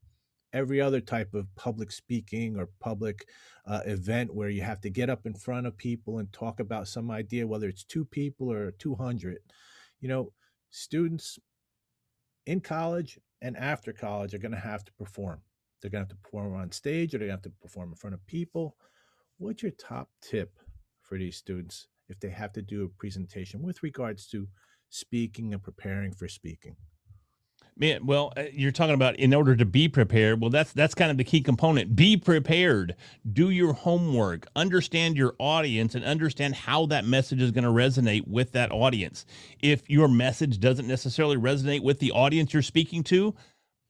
every 0.53 0.81
other 0.81 0.99
type 0.99 1.33
of 1.33 1.53
public 1.55 1.91
speaking 1.91 2.57
or 2.57 2.69
public 2.79 3.27
uh, 3.65 3.81
event 3.85 4.33
where 4.33 4.49
you 4.49 4.61
have 4.61 4.81
to 4.81 4.89
get 4.89 5.09
up 5.09 5.25
in 5.25 5.33
front 5.33 5.67
of 5.67 5.77
people 5.77 6.19
and 6.19 6.31
talk 6.33 6.59
about 6.59 6.87
some 6.87 7.09
idea, 7.11 7.47
whether 7.47 7.67
it's 7.67 7.83
two 7.83 8.05
people 8.05 8.51
or 8.51 8.71
200. 8.71 9.37
You 9.99 10.09
know, 10.09 10.33
students 10.69 11.39
in 12.45 12.59
college 12.59 13.19
and 13.41 13.55
after 13.57 13.93
college 13.93 14.33
are 14.33 14.39
going 14.39 14.51
to 14.51 14.57
have 14.57 14.83
to 14.85 14.91
perform. 14.93 15.41
They're 15.81 15.91
going 15.91 16.05
to 16.05 16.09
have 16.09 16.17
to 16.17 16.23
perform 16.23 16.55
on 16.55 16.71
stage 16.71 17.13
or 17.13 17.17
they're 17.17 17.27
going 17.27 17.39
to 17.39 17.47
have 17.47 17.53
to 17.53 17.61
perform 17.61 17.89
in 17.89 17.95
front 17.95 18.13
of 18.13 18.25
people. 18.27 18.75
What's 19.37 19.63
your 19.63 19.71
top 19.71 20.09
tip 20.21 20.57
for 21.01 21.17
these 21.17 21.37
students 21.37 21.87
if 22.09 22.19
they 22.19 22.29
have 22.29 22.53
to 22.53 22.61
do 22.61 22.83
a 22.83 22.99
presentation 22.99 23.61
with 23.61 23.81
regards 23.83 24.27
to 24.27 24.47
speaking 24.89 25.53
and 25.53 25.63
preparing 25.63 26.13
for 26.13 26.27
speaking? 26.27 26.75
Man, 27.77 28.05
well, 28.05 28.33
uh, 28.37 28.43
you're 28.51 28.71
talking 28.71 28.93
about 28.93 29.15
in 29.15 29.33
order 29.33 29.55
to 29.55 29.65
be 29.65 29.87
prepared. 29.87 30.41
Well, 30.41 30.49
that's 30.49 30.73
that's 30.73 30.93
kind 30.93 31.09
of 31.09 31.17
the 31.17 31.23
key 31.23 31.41
component. 31.41 31.95
Be 31.95 32.17
prepared. 32.17 32.95
Do 33.31 33.49
your 33.49 33.73
homework. 33.73 34.45
Understand 34.55 35.17
your 35.17 35.35
audience 35.39 35.95
and 35.95 36.03
understand 36.03 36.53
how 36.53 36.85
that 36.87 37.05
message 37.05 37.41
is 37.41 37.51
going 37.51 37.63
to 37.63 37.71
resonate 37.71 38.27
with 38.27 38.51
that 38.51 38.71
audience. 38.71 39.25
If 39.61 39.89
your 39.89 40.07
message 40.07 40.59
doesn't 40.59 40.87
necessarily 40.87 41.37
resonate 41.37 41.81
with 41.81 41.99
the 41.99 42.11
audience 42.11 42.53
you're 42.53 42.61
speaking 42.61 43.03
to, 43.05 43.33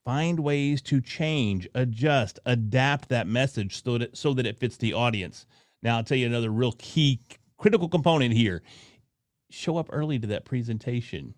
find 0.05 0.39
ways 0.39 0.81
to 0.83 1.01
change, 1.01 1.67
adjust, 1.75 2.39
adapt 2.45 3.09
that 3.09 3.27
message 3.27 3.83
so 3.83 3.97
that 3.97 4.15
so 4.15 4.33
that 4.35 4.45
it 4.45 4.59
fits 4.59 4.77
the 4.77 4.93
audience. 4.93 5.45
Now, 5.83 5.97
I'll 5.97 6.03
tell 6.03 6.17
you 6.17 6.27
another 6.27 6.51
real 6.51 6.73
key 6.77 7.19
critical 7.57 7.89
component 7.89 8.33
here. 8.33 8.61
Show 9.49 9.77
up 9.77 9.89
early 9.91 10.19
to 10.19 10.27
that 10.27 10.45
presentation 10.45 11.33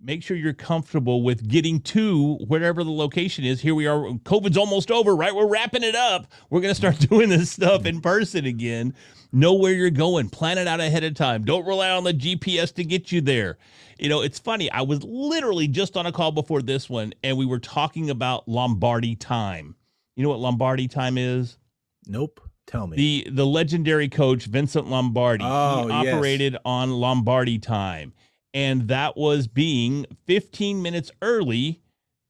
make 0.00 0.22
sure 0.22 0.36
you're 0.36 0.52
comfortable 0.52 1.22
with 1.22 1.48
getting 1.48 1.80
to 1.80 2.34
wherever 2.46 2.84
the 2.84 2.90
location 2.90 3.44
is. 3.44 3.60
Here 3.60 3.74
we 3.74 3.86
are. 3.86 3.98
COVID's 3.98 4.56
almost 4.56 4.90
over, 4.90 5.16
right? 5.16 5.34
We're 5.34 5.48
wrapping 5.48 5.82
it 5.82 5.94
up. 5.94 6.26
We're 6.50 6.60
going 6.60 6.72
to 6.72 6.76
start 6.76 6.98
doing 7.10 7.28
this 7.28 7.50
stuff 7.50 7.86
in 7.86 8.00
person 8.00 8.44
again. 8.44 8.94
Know 9.32 9.54
where 9.54 9.72
you're 9.72 9.90
going, 9.90 10.28
plan 10.28 10.56
it 10.58 10.68
out 10.68 10.80
ahead 10.80 11.04
of 11.04 11.14
time. 11.14 11.44
Don't 11.44 11.66
rely 11.66 11.90
on 11.90 12.04
the 12.04 12.14
GPS 12.14 12.72
to 12.74 12.84
get 12.84 13.10
you 13.10 13.20
there. 13.20 13.58
You 13.98 14.08
know, 14.08 14.22
it's 14.22 14.38
funny. 14.38 14.70
I 14.70 14.82
was 14.82 15.02
literally 15.02 15.68
just 15.68 15.96
on 15.96 16.06
a 16.06 16.12
call 16.12 16.30
before 16.32 16.62
this 16.62 16.88
one, 16.88 17.12
and 17.24 17.36
we 17.36 17.46
were 17.46 17.58
talking 17.58 18.10
about 18.10 18.46
Lombardi 18.48 19.16
time. 19.16 19.74
You 20.14 20.22
know 20.22 20.28
what 20.28 20.38
Lombardi 20.38 20.86
time 20.88 21.18
is? 21.18 21.58
Nope. 22.06 22.40
Tell 22.66 22.86
me. 22.86 22.96
The 22.96 23.30
the 23.30 23.46
legendary 23.46 24.08
coach 24.08 24.46
Vincent 24.46 24.88
Lombardi. 24.88 25.44
Oh, 25.46 25.86
he 25.86 26.04
yes. 26.04 26.14
operated 26.14 26.56
on 26.64 26.90
Lombardi 26.90 27.58
time 27.58 28.12
and 28.56 28.88
that 28.88 29.18
was 29.18 29.46
being 29.46 30.06
15 30.24 30.80
minutes 30.80 31.12
early 31.20 31.82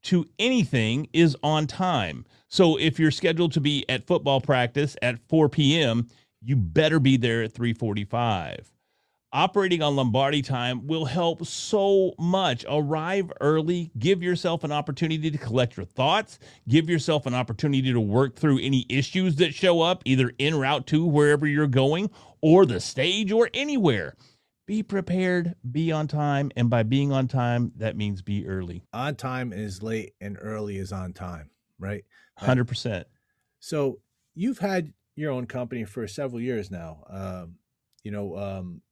to 0.02 0.26
anything 0.40 1.06
is 1.12 1.36
on 1.44 1.68
time. 1.68 2.24
So 2.48 2.76
if 2.78 2.98
you're 2.98 3.12
scheduled 3.12 3.52
to 3.52 3.60
be 3.60 3.88
at 3.88 4.08
football 4.08 4.40
practice 4.40 4.96
at 5.02 5.20
4 5.28 5.48
p.m., 5.48 6.08
you 6.42 6.56
better 6.56 6.98
be 6.98 7.16
there 7.16 7.44
at 7.44 7.54
3:45. 7.54 8.72
Operating 9.32 9.82
on 9.82 9.94
Lombardi 9.96 10.42
time 10.42 10.86
will 10.86 11.04
help 11.04 11.44
so 11.46 12.14
much. 12.18 12.64
Arrive 12.68 13.30
early, 13.40 13.90
give 13.98 14.22
yourself 14.22 14.64
an 14.64 14.72
opportunity 14.72 15.30
to 15.30 15.38
collect 15.38 15.76
your 15.76 15.86
thoughts, 15.86 16.38
give 16.68 16.88
yourself 16.90 17.26
an 17.26 17.34
opportunity 17.34 17.92
to 17.92 18.00
work 18.00 18.34
through 18.36 18.58
any 18.60 18.84
issues 18.88 19.36
that 19.36 19.54
show 19.54 19.80
up 19.80 20.02
either 20.04 20.32
en 20.40 20.56
route 20.56 20.86
to 20.88 21.04
wherever 21.04 21.46
you're 21.46 21.66
going 21.66 22.10
or 22.40 22.66
the 22.66 22.80
stage 22.80 23.30
or 23.30 23.48
anywhere 23.54 24.14
be 24.66 24.82
prepared, 24.82 25.54
be 25.70 25.92
on 25.92 26.08
time, 26.08 26.50
and 26.56 26.68
by 26.68 26.82
being 26.82 27.12
on 27.12 27.28
time, 27.28 27.72
that 27.76 27.96
means 27.96 28.20
be 28.22 28.46
early. 28.46 28.82
on 28.92 29.14
time 29.14 29.52
is 29.52 29.82
late 29.82 30.14
and 30.20 30.36
early 30.40 30.76
is 30.76 30.92
on 30.92 31.12
time, 31.12 31.50
right? 31.78 32.04
Hundred 32.36 32.66
percent. 32.66 33.06
So 33.60 34.00
you've 34.34 34.58
had 34.58 34.92
your 35.14 35.32
own 35.32 35.46
company 35.46 35.84
for 35.84 36.06
several 36.08 36.40
years 36.40 36.70
now. 36.70 37.04
Um, 37.08 37.54
you 38.02 38.10
know, 38.10 38.36
um, 38.36 38.82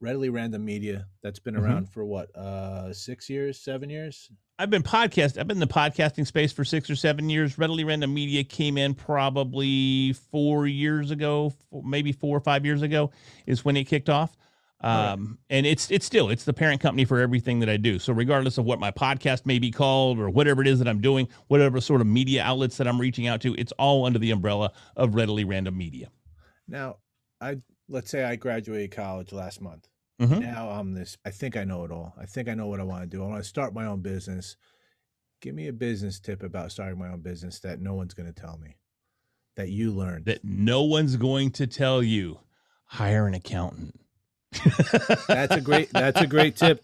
readily 0.00 0.28
random 0.28 0.64
media 0.64 1.06
that's 1.22 1.38
been 1.38 1.54
Mhm. 1.54 1.62
around 1.62 1.90
for 1.90 2.04
what, 2.04 2.34
uh, 2.36 2.92
six 2.92 3.28
years, 3.28 3.60
seven 3.60 3.90
years? 3.90 4.30
I've 4.58 4.70
been 4.70 4.82
podcast. 4.82 5.36
I've 5.38 5.48
been 5.48 5.56
in 5.56 5.60
the 5.60 5.66
podcasting 5.66 6.26
space 6.26 6.52
for 6.52 6.64
six 6.64 6.88
or 6.88 6.94
seven 6.96 7.28
years. 7.28 7.58
Readily 7.58 7.82
Random 7.84 8.12
Media 8.14 8.44
came 8.44 8.78
in 8.78 8.94
probably 8.94 10.12
four 10.12 10.66
years 10.68 11.10
ago, 11.10 11.50
four- 11.70 11.82
maybe 11.82 12.12
four 12.12 12.36
or 12.36 12.40
five 12.40 12.64
years 12.64 12.82
ago, 12.82 13.10
is 13.46 13.64
when 13.64 13.76
it 13.76 13.84
kicked 13.84 14.08
off. 14.08 14.36
Right. 14.84 15.12
Um, 15.12 15.38
and 15.48 15.64
it's 15.64 15.90
it's 15.90 16.04
still 16.04 16.28
it's 16.28 16.44
the 16.44 16.52
parent 16.52 16.80
company 16.82 17.06
for 17.06 17.18
everything 17.18 17.60
that 17.60 17.70
I 17.70 17.78
do. 17.78 17.98
So 17.98 18.12
regardless 18.12 18.58
of 18.58 18.66
what 18.66 18.78
my 18.78 18.90
podcast 18.90 19.46
may 19.46 19.58
be 19.58 19.70
called 19.70 20.18
or 20.18 20.28
whatever 20.28 20.60
it 20.60 20.68
is 20.68 20.78
that 20.78 20.88
I'm 20.88 21.00
doing, 21.00 21.26
whatever 21.48 21.80
sort 21.80 22.02
of 22.02 22.06
media 22.06 22.42
outlets 22.42 22.76
that 22.76 22.86
I'm 22.86 23.00
reaching 23.00 23.26
out 23.26 23.40
to, 23.42 23.54
it's 23.54 23.72
all 23.72 24.04
under 24.04 24.18
the 24.18 24.30
umbrella 24.30 24.72
of 24.96 25.14
Readily 25.14 25.44
Random 25.44 25.76
Media. 25.76 26.10
Now, 26.68 26.96
I 27.40 27.56
let's 27.88 28.10
say 28.10 28.24
I 28.24 28.36
graduated 28.36 28.90
college 28.90 29.32
last 29.32 29.62
month. 29.62 29.88
Mhm. 30.20 30.40
Now 30.40 30.68
I'm 30.68 30.92
this. 30.92 31.16
I 31.24 31.30
think 31.30 31.56
I 31.56 31.64
know 31.64 31.84
it 31.84 31.90
all. 31.90 32.12
I 32.20 32.26
think 32.26 32.48
I 32.48 32.54
know 32.54 32.66
what 32.66 32.78
I 32.80 32.84
want 32.84 33.02
to 33.02 33.08
do. 33.08 33.24
I 33.24 33.26
want 33.26 33.42
to 33.42 33.48
start 33.48 33.72
my 33.72 33.86
own 33.86 34.02
business. 34.02 34.56
Give 35.40 35.54
me 35.54 35.68
a 35.68 35.72
business 35.72 36.20
tip 36.20 36.42
about 36.42 36.72
starting 36.72 36.98
my 36.98 37.08
own 37.08 37.20
business 37.20 37.58
that 37.60 37.80
no 37.80 37.94
one's 37.94 38.12
going 38.14 38.32
to 38.32 38.38
tell 38.38 38.58
me, 38.58 38.76
that 39.56 39.70
you 39.70 39.92
learned. 39.92 40.26
That 40.26 40.44
no 40.44 40.82
one's 40.82 41.16
going 41.16 41.52
to 41.52 41.66
tell 41.66 42.02
you. 42.02 42.40
Hire 42.84 43.26
an 43.26 43.34
accountant. 43.34 43.98
That's 45.28 45.54
a 45.54 45.60
great. 45.60 45.90
That's 45.90 46.20
a 46.20 46.26
great 46.26 46.56
tip. 46.56 46.80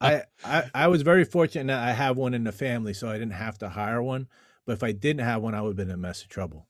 I, 0.00 0.22
I 0.44 0.70
I 0.74 0.88
was 0.88 1.02
very 1.02 1.24
fortunate 1.24 1.66
that 1.72 1.86
I 1.86 1.92
have 1.92 2.16
one 2.16 2.34
in 2.34 2.44
the 2.44 2.52
family, 2.52 2.94
so 2.94 3.08
I 3.08 3.14
didn't 3.14 3.32
have 3.32 3.58
to 3.58 3.68
hire 3.68 4.02
one. 4.02 4.28
But 4.66 4.72
if 4.74 4.82
I 4.82 4.92
didn't 4.92 5.24
have 5.24 5.42
one, 5.42 5.54
I 5.54 5.60
would 5.60 5.70
have 5.70 5.76
been 5.76 5.88
in 5.88 5.94
a 5.94 5.98
mess 5.98 6.22
of 6.22 6.28
trouble. 6.28 6.66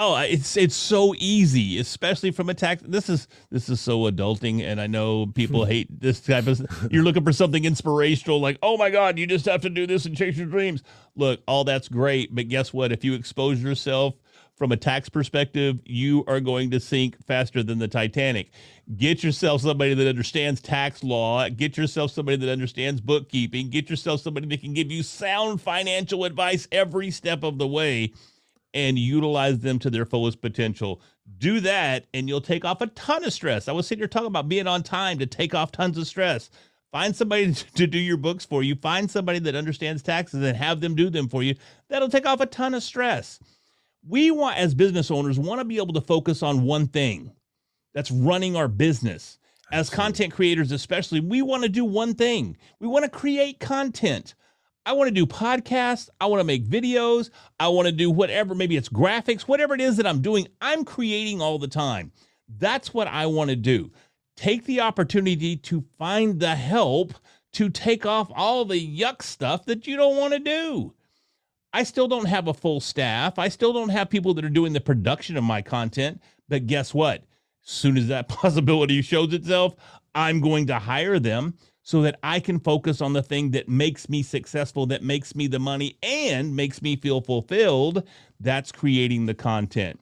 Oh, 0.00 0.16
it's 0.16 0.56
it's 0.56 0.76
so 0.76 1.12
easy, 1.18 1.78
especially 1.80 2.30
from 2.30 2.48
a 2.48 2.54
tax. 2.54 2.84
This 2.86 3.08
is 3.08 3.26
this 3.50 3.68
is 3.68 3.80
so 3.80 4.02
adulting, 4.02 4.62
and 4.62 4.80
I 4.80 4.86
know 4.86 5.26
people 5.26 5.64
hmm. 5.64 5.70
hate 5.70 6.00
this 6.00 6.20
type 6.20 6.46
of. 6.46 6.60
You're 6.90 7.02
looking 7.02 7.24
for 7.24 7.32
something 7.32 7.64
inspirational, 7.64 8.40
like, 8.40 8.58
oh 8.62 8.76
my 8.76 8.90
God, 8.90 9.18
you 9.18 9.26
just 9.26 9.46
have 9.46 9.62
to 9.62 9.70
do 9.70 9.88
this 9.88 10.06
and 10.06 10.16
chase 10.16 10.36
your 10.36 10.46
dreams. 10.46 10.84
Look, 11.16 11.40
all 11.48 11.64
that's 11.64 11.88
great, 11.88 12.32
but 12.32 12.48
guess 12.48 12.72
what? 12.72 12.92
If 12.92 13.02
you 13.02 13.14
expose 13.14 13.60
yourself 13.60 14.14
from 14.58 14.72
a 14.72 14.76
tax 14.76 15.08
perspective, 15.08 15.78
you 15.84 16.24
are 16.26 16.40
going 16.40 16.70
to 16.72 16.80
sink 16.80 17.24
faster 17.24 17.62
than 17.62 17.78
the 17.78 17.88
Titanic. 17.88 18.50
Get 18.96 19.22
yourself 19.22 19.62
somebody 19.62 19.94
that 19.94 20.08
understands 20.08 20.60
tax 20.60 21.04
law. 21.04 21.48
Get 21.48 21.76
yourself 21.76 22.10
somebody 22.10 22.36
that 22.38 22.50
understands 22.50 23.00
bookkeeping. 23.00 23.70
Get 23.70 23.88
yourself 23.88 24.20
somebody 24.20 24.48
that 24.48 24.60
can 24.60 24.74
give 24.74 24.90
you 24.90 25.04
sound 25.04 25.62
financial 25.62 26.24
advice 26.24 26.66
every 26.72 27.10
step 27.12 27.44
of 27.44 27.58
the 27.58 27.68
way 27.68 28.12
and 28.74 28.98
utilize 28.98 29.60
them 29.60 29.78
to 29.78 29.90
their 29.90 30.04
fullest 30.04 30.40
potential. 30.40 31.00
Do 31.38 31.60
that, 31.60 32.06
and 32.12 32.28
you'll 32.28 32.40
take 32.40 32.64
off 32.64 32.80
a 32.80 32.88
ton 32.88 33.24
of 33.24 33.32
stress. 33.32 33.68
I 33.68 33.72
was 33.72 33.86
sitting 33.86 34.00
here 34.00 34.08
talking 34.08 34.26
about 34.26 34.48
being 34.48 34.66
on 34.66 34.82
time 34.82 35.18
to 35.20 35.26
take 35.26 35.54
off 35.54 35.72
tons 35.72 35.96
of 35.98 36.06
stress. 36.06 36.50
Find 36.90 37.14
somebody 37.14 37.52
to 37.74 37.86
do 37.86 37.98
your 37.98 38.16
books 38.16 38.44
for 38.44 38.62
you. 38.62 38.74
Find 38.74 39.10
somebody 39.10 39.38
that 39.40 39.54
understands 39.54 40.02
taxes 40.02 40.42
and 40.42 40.56
have 40.56 40.80
them 40.80 40.94
do 40.94 41.10
them 41.10 41.28
for 41.28 41.42
you. 41.42 41.54
That'll 41.88 42.08
take 42.08 42.26
off 42.26 42.40
a 42.40 42.46
ton 42.46 42.74
of 42.74 42.82
stress. 42.82 43.38
We 44.08 44.30
want, 44.30 44.56
as 44.56 44.74
business 44.74 45.10
owners, 45.10 45.38
want 45.38 45.60
to 45.60 45.64
be 45.64 45.76
able 45.76 45.92
to 45.94 46.00
focus 46.00 46.42
on 46.42 46.62
one 46.62 46.86
thing. 46.86 47.32
That's 47.94 48.10
running 48.10 48.56
our 48.56 48.68
business. 48.68 49.38
As 49.70 49.90
content 49.90 50.32
creators, 50.32 50.72
especially, 50.72 51.20
we 51.20 51.42
want 51.42 51.62
to 51.64 51.68
do 51.68 51.84
one 51.84 52.14
thing. 52.14 52.56
We 52.80 52.88
want 52.88 53.04
to 53.04 53.10
create 53.10 53.60
content. 53.60 54.34
I 54.86 54.92
want 54.92 55.08
to 55.08 55.14
do 55.14 55.26
podcasts. 55.26 56.08
I 56.18 56.26
want 56.26 56.40
to 56.40 56.44
make 56.44 56.64
videos. 56.64 57.28
I 57.60 57.68
want 57.68 57.86
to 57.86 57.92
do 57.92 58.10
whatever, 58.10 58.54
maybe 58.54 58.76
it's 58.76 58.88
graphics, 58.88 59.42
whatever 59.42 59.74
it 59.74 59.82
is 59.82 59.98
that 59.98 60.06
I'm 60.06 60.22
doing, 60.22 60.48
I'm 60.62 60.86
creating 60.86 61.42
all 61.42 61.58
the 61.58 61.68
time. 61.68 62.12
That's 62.48 62.94
what 62.94 63.08
I 63.08 63.26
want 63.26 63.50
to 63.50 63.56
do. 63.56 63.90
Take 64.36 64.64
the 64.64 64.80
opportunity 64.80 65.56
to 65.56 65.84
find 65.98 66.40
the 66.40 66.54
help 66.54 67.12
to 67.52 67.68
take 67.68 68.06
off 68.06 68.30
all 68.34 68.64
the 68.64 68.98
yuck 68.98 69.20
stuff 69.20 69.66
that 69.66 69.86
you 69.86 69.96
don't 69.96 70.16
want 70.16 70.32
to 70.32 70.38
do. 70.38 70.94
I 71.72 71.82
still 71.82 72.08
don't 72.08 72.26
have 72.26 72.48
a 72.48 72.54
full 72.54 72.80
staff. 72.80 73.38
I 73.38 73.48
still 73.48 73.72
don't 73.72 73.90
have 73.90 74.08
people 74.10 74.34
that 74.34 74.44
are 74.44 74.48
doing 74.50 74.72
the 74.72 74.80
production 74.80 75.36
of 75.36 75.44
my 75.44 75.62
content. 75.62 76.22
But 76.48 76.66
guess 76.66 76.94
what? 76.94 77.24
As 77.64 77.70
soon 77.70 77.96
as 77.96 78.08
that 78.08 78.28
possibility 78.28 79.02
shows 79.02 79.32
itself, 79.34 79.74
I'm 80.14 80.40
going 80.40 80.66
to 80.68 80.78
hire 80.78 81.18
them 81.18 81.54
so 81.82 82.02
that 82.02 82.18
I 82.22 82.40
can 82.40 82.58
focus 82.60 83.00
on 83.00 83.12
the 83.12 83.22
thing 83.22 83.50
that 83.52 83.68
makes 83.68 84.08
me 84.08 84.22
successful, 84.22 84.86
that 84.86 85.02
makes 85.02 85.34
me 85.34 85.46
the 85.46 85.58
money, 85.58 85.96
and 86.02 86.54
makes 86.54 86.82
me 86.82 86.96
feel 86.96 87.20
fulfilled. 87.20 88.06
That's 88.40 88.70
creating 88.72 89.26
the 89.26 89.34
content. 89.34 89.98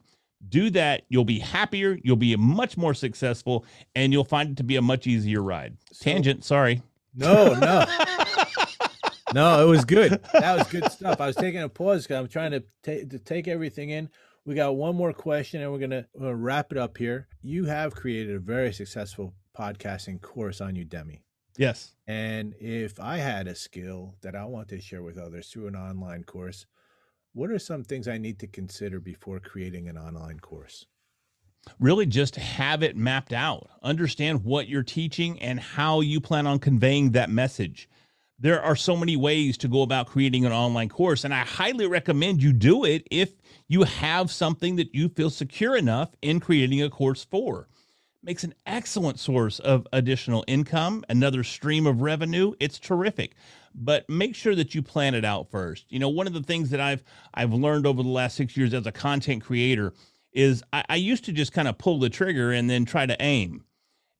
Do 0.49 0.69
that, 0.71 1.03
you'll 1.09 1.25
be 1.25 1.39
happier, 1.39 1.97
you'll 2.03 2.15
be 2.15 2.35
much 2.35 2.77
more 2.77 2.93
successful, 2.93 3.65
and 3.95 4.13
you'll 4.13 4.23
find 4.23 4.51
it 4.51 4.57
to 4.57 4.63
be 4.63 4.75
a 4.77 4.81
much 4.81 5.07
easier 5.07 5.41
ride. 5.41 5.77
So- 5.91 6.03
Tangent, 6.05 6.43
sorry. 6.43 6.81
No, 7.15 7.53
no, 7.55 7.85
no. 9.37 9.65
It 9.65 9.69
was 9.69 9.85
good. 9.85 10.21
That 10.33 10.57
was 10.57 10.67
good 10.67 10.91
stuff. 10.91 11.21
I 11.21 11.27
was 11.27 11.35
taking 11.35 11.61
a 11.61 11.69
pause 11.69 12.03
because 12.03 12.19
I'm 12.19 12.27
trying 12.27 12.51
to, 12.51 12.59
ta- 12.83 13.07
to 13.09 13.19
take 13.19 13.47
everything 13.47 13.89
in. 13.89 14.09
We 14.45 14.55
got 14.55 14.75
one 14.75 14.95
more 14.95 15.13
question, 15.13 15.61
and 15.61 15.71
we're 15.71 15.79
gonna 15.79 16.07
uh, 16.21 16.33
wrap 16.33 16.71
it 16.71 16.77
up 16.77 16.97
here. 16.97 17.27
You 17.41 17.65
have 17.65 17.93
created 17.93 18.35
a 18.35 18.39
very 18.39 18.71
successful 18.73 19.33
podcasting 19.57 20.21
course 20.21 20.61
on 20.61 20.75
Udemy. 20.75 21.21
Yes. 21.57 21.95
And 22.07 22.53
if 22.59 22.99
I 22.99 23.17
had 23.17 23.47
a 23.47 23.55
skill 23.55 24.15
that 24.21 24.35
I 24.35 24.45
want 24.45 24.69
to 24.69 24.79
share 24.79 25.03
with 25.03 25.17
others 25.17 25.49
through 25.49 25.67
an 25.67 25.75
online 25.75 26.23
course, 26.23 26.65
what 27.33 27.51
are 27.51 27.59
some 27.59 27.83
things 27.83 28.07
I 28.07 28.17
need 28.17 28.39
to 28.39 28.47
consider 28.47 28.99
before 28.99 29.39
creating 29.39 29.89
an 29.89 29.97
online 29.97 30.39
course? 30.39 30.85
Really, 31.79 32.05
just 32.05 32.35
have 32.35 32.83
it 32.83 32.95
mapped 32.95 33.33
out. 33.33 33.69
Understand 33.83 34.45
what 34.45 34.69
you're 34.69 34.83
teaching 34.83 35.39
and 35.41 35.59
how 35.59 36.01
you 36.01 36.21
plan 36.21 36.47
on 36.47 36.59
conveying 36.59 37.11
that 37.11 37.29
message. 37.29 37.89
There 38.39 38.61
are 38.61 38.75
so 38.75 38.95
many 38.95 39.15
ways 39.15 39.57
to 39.59 39.67
go 39.67 39.81
about 39.81 40.07
creating 40.07 40.45
an 40.45 40.51
online 40.51 40.89
course, 40.89 41.23
and 41.23 41.33
I 41.33 41.39
highly 41.39 41.87
recommend 41.87 42.43
you 42.43 42.53
do 42.53 42.85
it 42.85 43.07
if 43.09 43.33
you 43.67 43.83
have 43.83 44.31
something 44.31 44.75
that 44.75 44.93
you 44.93 45.09
feel 45.09 45.29
secure 45.29 45.75
enough 45.75 46.15
in 46.21 46.39
creating 46.39 46.81
a 46.83 46.89
course 46.89 47.23
for 47.23 47.67
makes 48.27 48.43
an 48.43 48.53
excellent 48.65 49.19
source 49.19 49.57
of 49.59 49.87
additional 49.93 50.43
income, 50.47 51.03
another 51.09 51.43
stream 51.43 51.87
of 51.87 52.01
revenue. 52.01 52.53
It's 52.59 52.77
terrific. 52.77 53.35
But 53.73 54.09
make 54.09 54.35
sure 54.35 54.53
that 54.53 54.75
you 54.75 54.81
plan 54.81 55.15
it 55.15 55.23
out 55.23 55.49
first. 55.49 55.85
You 55.89 55.99
know, 55.99 56.09
one 56.09 56.27
of 56.27 56.33
the 56.33 56.43
things 56.43 56.69
that 56.71 56.81
I've 56.81 57.03
I've 57.33 57.53
learned 57.53 57.87
over 57.87 58.03
the 58.03 58.09
last 58.09 58.35
six 58.35 58.57
years 58.57 58.73
as 58.73 58.85
a 58.85 58.91
content 58.91 59.43
creator 59.43 59.93
is 60.33 60.63
I, 60.73 60.83
I 60.89 60.95
used 60.95 61.25
to 61.25 61.31
just 61.31 61.53
kind 61.53 61.67
of 61.67 61.77
pull 61.77 61.99
the 61.99 62.09
trigger 62.09 62.51
and 62.51 62.69
then 62.69 62.85
try 62.85 63.05
to 63.05 63.15
aim. 63.21 63.63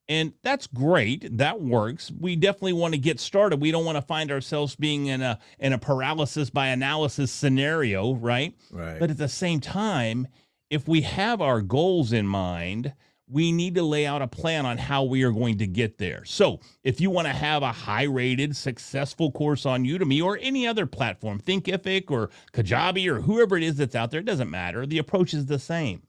And 0.09 0.33
that's 0.41 0.67
great. 0.67 1.37
That 1.37 1.61
works. 1.61 2.11
We 2.17 2.35
definitely 2.37 2.73
want 2.73 2.93
to 2.93 2.99
get 2.99 3.19
started. 3.19 3.59
We 3.59 3.71
don't 3.71 3.83
want 3.83 3.97
to 3.97 4.01
find 4.01 4.31
ourselves 4.31 4.75
being 4.75 5.07
in 5.07 5.21
a 5.21 5.37
in 5.59 5.73
a 5.73 5.77
paralysis 5.77 6.49
by 6.49 6.67
analysis 6.67 7.31
scenario, 7.31 8.13
right? 8.13 8.55
Right. 8.71 8.99
But 8.99 9.11
at 9.11 9.17
the 9.17 9.27
same 9.27 9.59
time, 9.59 10.27
if 10.69 10.87
we 10.87 11.01
have 11.01 11.41
our 11.41 11.61
goals 11.61 12.13
in 12.13 12.25
mind, 12.25 12.93
we 13.29 13.51
need 13.51 13.75
to 13.75 13.83
lay 13.83 14.05
out 14.05 14.21
a 14.21 14.27
plan 14.27 14.65
on 14.65 14.77
how 14.77 15.03
we 15.03 15.23
are 15.23 15.31
going 15.31 15.57
to 15.57 15.67
get 15.67 15.97
there. 15.97 16.23
So, 16.23 16.61
if 16.83 17.01
you 17.01 17.09
want 17.09 17.27
to 17.27 17.33
have 17.33 17.61
a 17.61 17.71
high 17.71 18.03
rated, 18.03 18.55
successful 18.55 19.31
course 19.31 19.65
on 19.65 19.83
Udemy 19.83 20.23
or 20.23 20.39
any 20.41 20.65
other 20.65 20.85
platform, 20.85 21.39
Thinkific 21.39 22.09
or 22.09 22.29
Kajabi 22.53 23.07
or 23.07 23.21
whoever 23.21 23.57
it 23.57 23.63
is 23.63 23.75
that's 23.75 23.95
out 23.95 24.11
there, 24.11 24.21
it 24.21 24.25
doesn't 24.25 24.49
matter. 24.49 24.85
The 24.85 24.99
approach 24.99 25.33
is 25.33 25.47
the 25.47 25.59
same. 25.59 26.03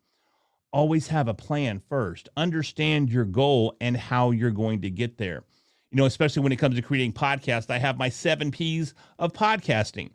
Always 0.73 1.09
have 1.09 1.29
a 1.29 1.35
plan 1.35 1.81
first. 1.89 2.29
Understand 2.37 3.11
your 3.11 3.25
goal 3.25 3.77
and 3.81 3.97
how 3.97 4.31
you're 4.31 4.51
going 4.51 4.83
to 4.83 4.91
get 4.91 5.17
there. 5.17 5.45
You 5.91 5.97
know, 5.97 6.05
especially 6.05 6.43
when 6.43 6.53
it 6.53 6.59
comes 6.59 6.77
to 6.77 6.83
creating 6.83 7.15
podcasts, 7.15 7.71
I 7.71 7.79
have 7.79 7.97
my 7.97 8.11
seven 8.11 8.51
P's 8.51 8.93
of 9.19 9.33
podcasting. 9.33 10.11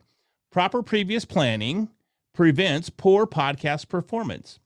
Proper 0.52 0.82
previous 0.82 1.24
planning 1.24 1.88
prevents 2.32 2.90
poor 2.90 3.26
podcast 3.26 3.88
performance. 3.88 4.60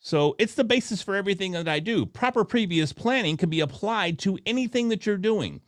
So 0.00 0.34
it's 0.40 0.56
the 0.56 0.64
basis 0.64 1.00
for 1.00 1.14
everything 1.14 1.52
that 1.52 1.68
I 1.68 1.78
do. 1.78 2.06
Proper 2.06 2.44
previous 2.44 2.92
planning 2.92 3.36
can 3.36 3.50
be 3.50 3.60
applied 3.60 4.18
to 4.20 4.36
anything 4.44 4.88
that 4.88 5.06
you're 5.06 5.16
doing. 5.16 5.60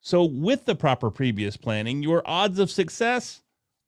So 0.00 0.24
with 0.24 0.64
the 0.64 0.74
proper 0.74 1.10
previous 1.10 1.58
planning, 1.58 2.02
your 2.02 2.22
odds 2.24 2.58
of 2.58 2.70
success 2.70 3.42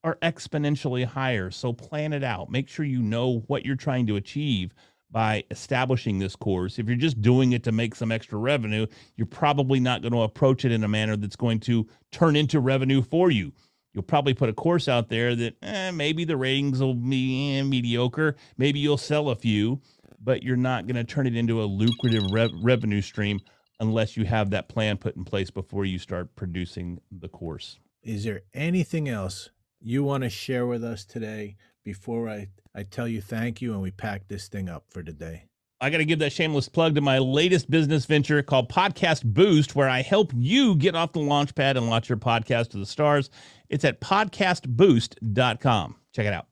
are 0.05 0.19
exponentially 0.21 1.07
higher. 1.07 1.51
So 1.51 1.73
plan 1.73 2.13
it 2.13 2.23
out. 2.23 2.51
Make 2.51 2.69
sure 2.69 2.85
you 2.85 3.01
know 3.01 3.43
what 3.47 3.65
you're 3.65 3.77
trying 3.77 4.07
to 4.09 4.17
achieve 4.17 4.75
by 5.11 5.45
establishing 5.51 6.19
this 6.19 6.35
course. 6.35 6.79
If 6.79 6.89
you're 6.89 6.97
just 6.97 7.23
doing 7.23 7.53
it 7.53 7.63
to 7.65 7.73
make 7.73 7.95
some 7.95 8.11
extra 8.11 8.39
revenue, 8.39 8.87
you're 9.17 9.27
probably 9.27 9.81
not 9.81 10.03
going 10.03 10.13
to 10.13 10.23
approach 10.23 10.65
it 10.65 10.73
in 10.73 10.83
a 10.83 10.89
manner 10.89 11.17
that's 11.17 11.37
going 11.37 11.61
to 11.61 11.87
turn 12.11 12.37
into 12.37 12.61
revenue 12.61 13.03
for 13.03 13.31
you. 13.31 13.53
You'll 13.93 14.03
probably 14.03 14.35
put 14.35 14.49
a 14.49 14.53
course 14.53 14.89
out 14.89 15.09
there 15.09 15.37
that 15.37 15.55
eh, 15.63 15.93
maybe 15.93 16.25
the 16.25 16.37
ratings 16.37 16.81
will 16.81 16.95
be 16.95 17.57
eh, 17.57 17.63
mediocre. 17.63 18.35
Maybe 18.59 18.81
you'll 18.81 18.99
sell 18.99 19.31
a 19.31 19.37
few, 19.37 19.81
but 20.21 20.43
you're 20.43 20.57
not 20.57 20.87
going 20.89 20.97
to 20.97 21.05
turn 21.05 21.29
it 21.29 21.37
into 21.37 21.63
a 21.63 21.65
lucrative 21.65 22.25
revenue 22.63 23.01
stream 23.01 23.41
unless 23.79 24.17
you 24.17 24.25
have 24.25 24.51
that 24.51 24.69
plan 24.69 24.97
put 24.97 25.17
in 25.17 25.25
place 25.25 25.51
before 25.51 25.85
you 25.85 25.99
start 25.99 26.35
producing 26.35 27.01
the 27.13 27.29
course. 27.29 27.79
Is 28.03 28.25
there 28.25 28.43
anything 28.53 29.09
else 29.09 29.51
you 29.81 30.03
want 30.03 30.25
to 30.25 30.31
share 30.31 30.67
with 30.67 30.83
us 30.83 31.05
today 31.05 31.57
before 31.85 32.29
I, 32.29 32.49
I 32.75 32.83
tell 32.83 33.07
you 33.07 33.21
thank 33.21 33.63
you 33.63 33.73
and 33.73 33.83
we 33.83 33.91
pack 33.91 34.27
this 34.29 34.49
thing 34.49 34.69
up 34.69 34.85
for 34.91 35.03
today? 35.03 35.45
I 35.81 35.91
got 35.91 35.99
to 35.99 36.05
give 36.05 36.21
that 36.21 36.33
shameless 36.33 36.69
plug 36.69 36.95
to 36.95 37.01
my 37.01 37.19
latest 37.19 37.71
business 37.71 38.07
venture 38.07 38.43
called 38.43 38.71
Podcast 38.71 39.25
Boost, 39.25 39.77
where 39.77 39.89
I 39.89 40.03
help 40.03 40.33
you 40.35 40.77
get 40.77 40.95
off 40.95 41.13
the 41.13 41.21
launch 41.21 41.55
pad 41.55 41.77
and 41.77 41.91
launch 41.91 42.09
your 42.09 42.17
podcast 42.17 42.71
to 42.71 42.79
the 42.79 42.87
stars. 42.87 43.29
It's 43.69 43.85
at 43.85 44.01
podcastboost.com. 44.01 45.97
Check 46.15 46.27
it 46.27 46.33
out. 46.33 46.47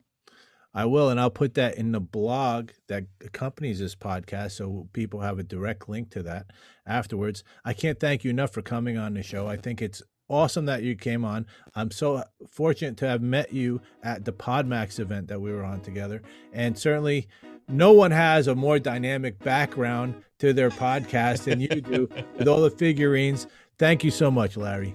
I 0.74 0.86
will, 0.86 1.10
and 1.10 1.20
I'll 1.20 1.30
put 1.30 1.54
that 1.54 1.76
in 1.76 1.92
the 1.92 2.00
blog 2.00 2.70
that 2.88 3.04
accompanies 3.24 3.78
this 3.78 3.94
podcast 3.94 4.52
so 4.52 4.88
people 4.92 5.20
have 5.20 5.38
a 5.38 5.42
direct 5.42 5.88
link 5.88 6.10
to 6.10 6.22
that 6.24 6.46
afterwards. 6.86 7.44
I 7.64 7.74
can't 7.74 8.00
thank 8.00 8.24
you 8.24 8.30
enough 8.30 8.52
for 8.52 8.62
coming 8.62 8.96
on 8.96 9.14
the 9.14 9.22
show. 9.22 9.46
I 9.46 9.56
think 9.56 9.82
it's 9.82 10.02
awesome 10.32 10.64
that 10.66 10.82
you 10.82 10.96
came 10.96 11.24
on. 11.24 11.46
I'm 11.74 11.90
so 11.90 12.24
fortunate 12.48 12.96
to 12.98 13.08
have 13.08 13.22
met 13.22 13.52
you 13.52 13.80
at 14.02 14.24
the 14.24 14.32
Podmax 14.32 14.98
event 14.98 15.28
that 15.28 15.40
we 15.40 15.52
were 15.52 15.64
on 15.64 15.80
together. 15.80 16.22
And 16.52 16.76
certainly, 16.78 17.28
no 17.68 17.92
one 17.92 18.10
has 18.10 18.48
a 18.48 18.54
more 18.54 18.78
dynamic 18.78 19.38
background 19.38 20.22
to 20.38 20.52
their 20.52 20.70
podcast 20.70 21.44
than 21.44 21.60
you 21.60 21.68
do 21.68 22.08
with 22.38 22.48
all 22.48 22.60
the 22.60 22.70
figurines. 22.70 23.46
Thank 23.78 24.02
you 24.02 24.10
so 24.10 24.30
much, 24.30 24.56
Larry. 24.56 24.94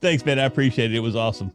Thanks, 0.00 0.24
man. 0.24 0.38
I 0.38 0.44
appreciate 0.44 0.92
it. 0.92 0.96
It 0.96 1.00
was 1.00 1.16
awesome. 1.16 1.52